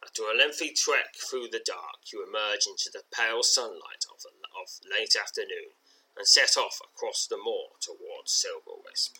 After 0.01 0.23
a 0.23 0.35
lengthy 0.35 0.71
trek 0.71 1.15
through 1.15 1.49
the 1.49 1.63
dark, 1.63 2.11
you 2.11 2.25
emerge 2.25 2.65
into 2.65 2.89
the 2.91 3.03
pale 3.11 3.43
sunlight 3.43 4.05
of, 4.09 4.25
of 4.25 4.79
late 4.89 5.15
afternoon 5.15 5.73
and 6.17 6.27
set 6.27 6.57
off 6.57 6.79
across 6.81 7.27
the 7.27 7.37
moor 7.37 7.77
towards 7.79 8.31
Silverwisp. 8.31 9.19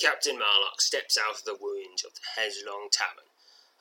Captain 0.00 0.38
Marlock 0.40 0.80
steps 0.80 1.18
out 1.20 1.36
of 1.36 1.44
the 1.44 1.60
ruins 1.60 2.02
of 2.08 2.16
the 2.16 2.24
Headlong 2.40 2.88
Tavern 2.88 3.28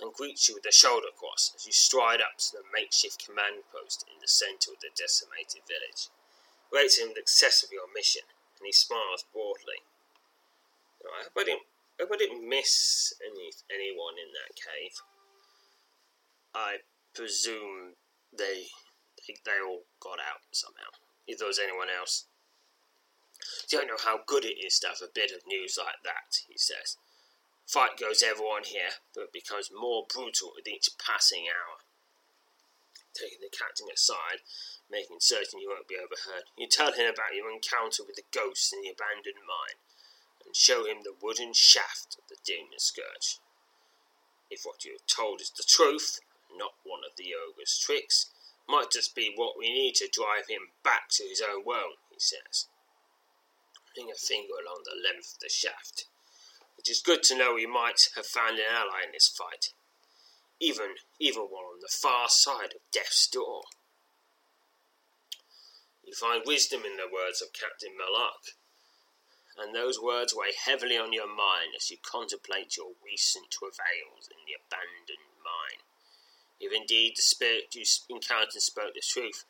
and 0.04 0.12
greets 0.12 0.48
you 0.48 0.56
with 0.56 0.68
a 0.68 0.72
shoulder 0.72 1.16
cross 1.16 1.56
as 1.56 1.66
you 1.66 1.72
stride 1.72 2.20
up 2.20 2.36
to 2.38 2.52
the 2.52 2.68
makeshift 2.76 3.24
command 3.24 3.64
post 3.72 4.04
in 4.12 4.20
the 4.20 4.28
centre 4.28 4.76
of 4.76 4.84
the 4.84 4.92
decimated 4.96 5.64
village. 5.64 6.12
Rates 6.72 7.00
him 7.00 7.16
the 7.16 7.24
success 7.24 7.64
of 7.64 7.72
your 7.72 7.88
mission, 7.96 8.28
and 8.60 8.68
he 8.68 8.76
smiles 8.76 9.24
broadly. 9.32 9.80
I 11.08 11.24
hope 11.24 11.40
I 11.40 11.44
didn't, 11.48 11.68
I 11.96 12.04
hope 12.04 12.12
I 12.14 12.20
didn't 12.20 12.48
miss 12.48 13.16
any 13.24 13.56
anyone 13.72 14.20
in 14.20 14.36
that 14.36 14.60
cave. 14.60 15.00
I 16.54 16.84
presume 17.16 17.96
they, 18.36 18.68
they 19.24 19.36
they 19.48 19.60
all 19.64 19.88
got 20.04 20.20
out 20.20 20.44
somehow. 20.52 20.92
If 21.28 21.40
there 21.40 21.48
was 21.48 21.60
anyone 21.60 21.88
else. 21.88 22.29
You 23.70 23.80
don't 23.80 23.88
know 23.88 24.02
how 24.04 24.22
good 24.26 24.46
it 24.46 24.60
is 24.60 24.80
to 24.80 24.88
have 24.88 25.02
a 25.02 25.12
bit 25.14 25.32
of 25.32 25.48
news 25.48 25.78
like 25.78 26.04
that, 26.04 26.44
he 26.48 26.58
says. 26.58 26.98
Fight 27.66 27.98
goes 28.00 28.24
ever 28.24 28.42
on 28.44 28.64
here, 28.64 28.98
but 29.14 29.32
becomes 29.32 29.70
more 29.70 30.06
brutal 30.10 30.52
with 30.56 30.68
each 30.68 30.90
passing 30.98 31.46
hour. 31.46 31.86
Taking 33.14 33.42
the 33.42 33.54
captain 33.54 33.88
aside, 33.94 34.42
making 34.90 35.18
certain 35.20 35.60
you 35.60 35.70
won't 35.70 35.88
be 35.88 35.96
overheard, 35.96 36.50
you 36.58 36.68
tell 36.68 36.94
him 36.94 37.06
about 37.06 37.36
your 37.36 37.52
encounter 37.52 38.04
with 38.04 38.16
the 38.16 38.26
ghost 38.34 38.74
in 38.74 38.82
the 38.82 38.90
abandoned 38.90 39.46
mine, 39.46 39.78
and 40.44 40.56
show 40.56 40.86
him 40.86 41.04
the 41.04 41.14
wooden 41.14 41.54
shaft 41.54 42.18
of 42.18 42.26
the 42.28 42.42
demon 42.44 42.80
scourge. 42.80 43.38
If 44.50 44.66
what 44.66 44.84
you 44.84 44.94
have 44.94 45.06
told 45.06 45.42
is 45.42 45.52
the 45.52 45.62
truth, 45.62 46.22
not 46.50 46.74
one 46.84 47.06
of 47.06 47.16
the 47.18 47.38
ogre's 47.38 47.78
tricks, 47.78 48.32
might 48.68 48.90
just 48.90 49.14
be 49.14 49.34
what 49.36 49.58
we 49.58 49.70
need 49.70 49.94
to 49.96 50.10
drive 50.12 50.48
him 50.50 50.74
back 50.84 51.10
to 51.10 51.24
his 51.24 51.42
own 51.42 51.66
world, 51.66 52.02
he 52.10 52.20
says. 52.20 52.66
Putting 53.96 54.12
a 54.12 54.16
finger 54.16 54.54
along 54.54 54.84
the 54.86 54.96
length 54.96 55.34
of 55.36 55.40
the 55.42 55.50
shaft. 55.50 56.06
It 56.78 56.90
is 56.90 57.02
good 57.02 57.24
to 57.24 57.38
know 57.38 57.54
we 57.56 57.66
might 57.66 58.10
have 58.16 58.26
found 58.26 58.58
an 58.60 58.66
ally 58.70 59.04
in 59.06 59.12
this 59.12 59.28
fight. 59.28 59.74
even, 60.60 60.96
even 61.20 61.44
one 61.44 61.64
on 61.64 61.80
the 61.80 61.88
far 61.88 62.28
side 62.28 62.76
of 62.76 62.92
death's 62.92 63.28
door. 63.28 63.64
You 66.04 66.14
find 66.14 66.44
wisdom 66.46 66.84
in 66.86 66.98
the 66.98 67.08
words 67.12 67.42
of 67.42 67.54
Captain 67.54 67.96
Malak, 67.96 68.56
and 69.58 69.76
those 69.76 70.02
words 70.02 70.34
weigh 70.36 70.56
heavily 70.66 70.98
on 70.98 71.14
your 71.14 71.28
mind 71.28 71.76
as 71.76 71.90
you 71.90 71.98
contemplate 72.04 72.76
your 72.76 72.92
recent 73.04 73.52
travails 73.52 74.28
in 74.32 74.44
the 74.48 74.56
abandoned 74.56 75.32
mine. 75.44 75.84
If 76.60 76.74
indeed 76.74 77.14
the 77.16 77.22
spirit 77.22 77.76
you 77.76 77.84
encountered 78.10 78.62
spoke 78.62 78.94
the 78.94 79.02
truth, 79.02 79.46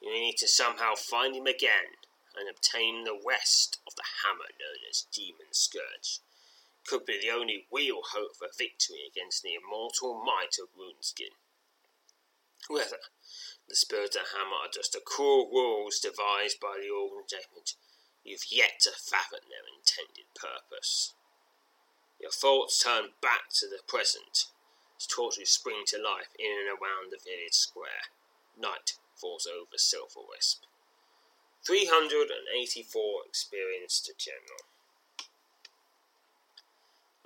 you 0.00 0.12
need 0.12 0.36
to 0.38 0.48
somehow 0.48 0.94
find 0.94 1.36
him 1.36 1.46
again 1.46 1.99
and 2.38 2.48
obtain 2.48 3.04
the 3.04 3.18
rest 3.18 3.78
of 3.86 3.94
the 3.96 4.06
hammer 4.22 4.50
known 4.58 4.82
as 4.88 5.06
Demon 5.12 5.52
Scourge. 5.52 6.20
Could 6.86 7.04
be 7.04 7.20
the 7.20 7.30
only 7.30 7.66
real 7.70 8.00
hope 8.12 8.36
for 8.36 8.48
victory 8.56 9.04
against 9.06 9.42
the 9.42 9.54
immortal 9.54 10.22
might 10.24 10.56
of 10.58 10.72
Runeskin. 10.74 11.36
Whether 12.68 13.00
the 13.68 13.76
spirit 13.76 14.16
and 14.16 14.26
hammer 14.34 14.66
are 14.66 14.72
just 14.72 14.92
the 14.92 15.00
cruel 15.00 15.50
rules 15.50 16.00
devised 16.00 16.60
by 16.60 16.78
the 16.80 16.90
organization, 16.90 17.78
you've 18.24 18.50
yet 18.50 18.80
to 18.80 18.90
fathom 18.90 19.40
their 19.48 19.66
intended 19.66 20.26
purpose. 20.34 21.14
Your 22.20 22.30
thoughts 22.30 22.82
turn 22.82 23.14
back 23.22 23.48
to 23.60 23.66
the 23.66 23.80
present 23.86 24.46
as 24.98 25.06
torches 25.06 25.50
spring 25.50 25.84
to 25.86 25.96
life 25.96 26.34
in 26.38 26.52
and 26.52 26.68
around 26.68 27.10
the 27.10 27.18
village 27.18 27.54
square. 27.54 28.12
Night 28.58 28.98
falls 29.16 29.46
over 29.46 29.76
Silverwisp. 29.76 30.60
384 31.66 33.02
experience 33.28 34.00
to 34.00 34.12
general. 34.18 34.64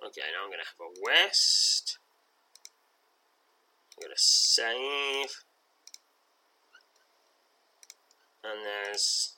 Okay, 0.05 0.20
now 0.33 0.44
I'm 0.44 0.51
going 0.51 0.61
to 0.61 0.66
have 0.66 0.81
a 0.81 1.01
west. 1.03 1.99
I'm 3.97 4.03
going 4.03 4.14
to 4.14 4.23
save. 4.23 5.44
And 8.44 8.61
there's 8.62 9.37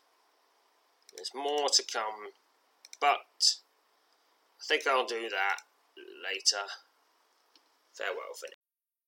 there's 1.16 1.30
more 1.34 1.68
to 1.68 1.84
come, 1.90 2.32
but 3.00 3.60
I 4.60 4.64
think 4.66 4.86
I'll 4.86 5.06
do 5.06 5.28
that 5.28 5.58
later. 5.96 6.66
Farewell 7.94 8.34
for 8.38 8.46
now. 8.46 8.65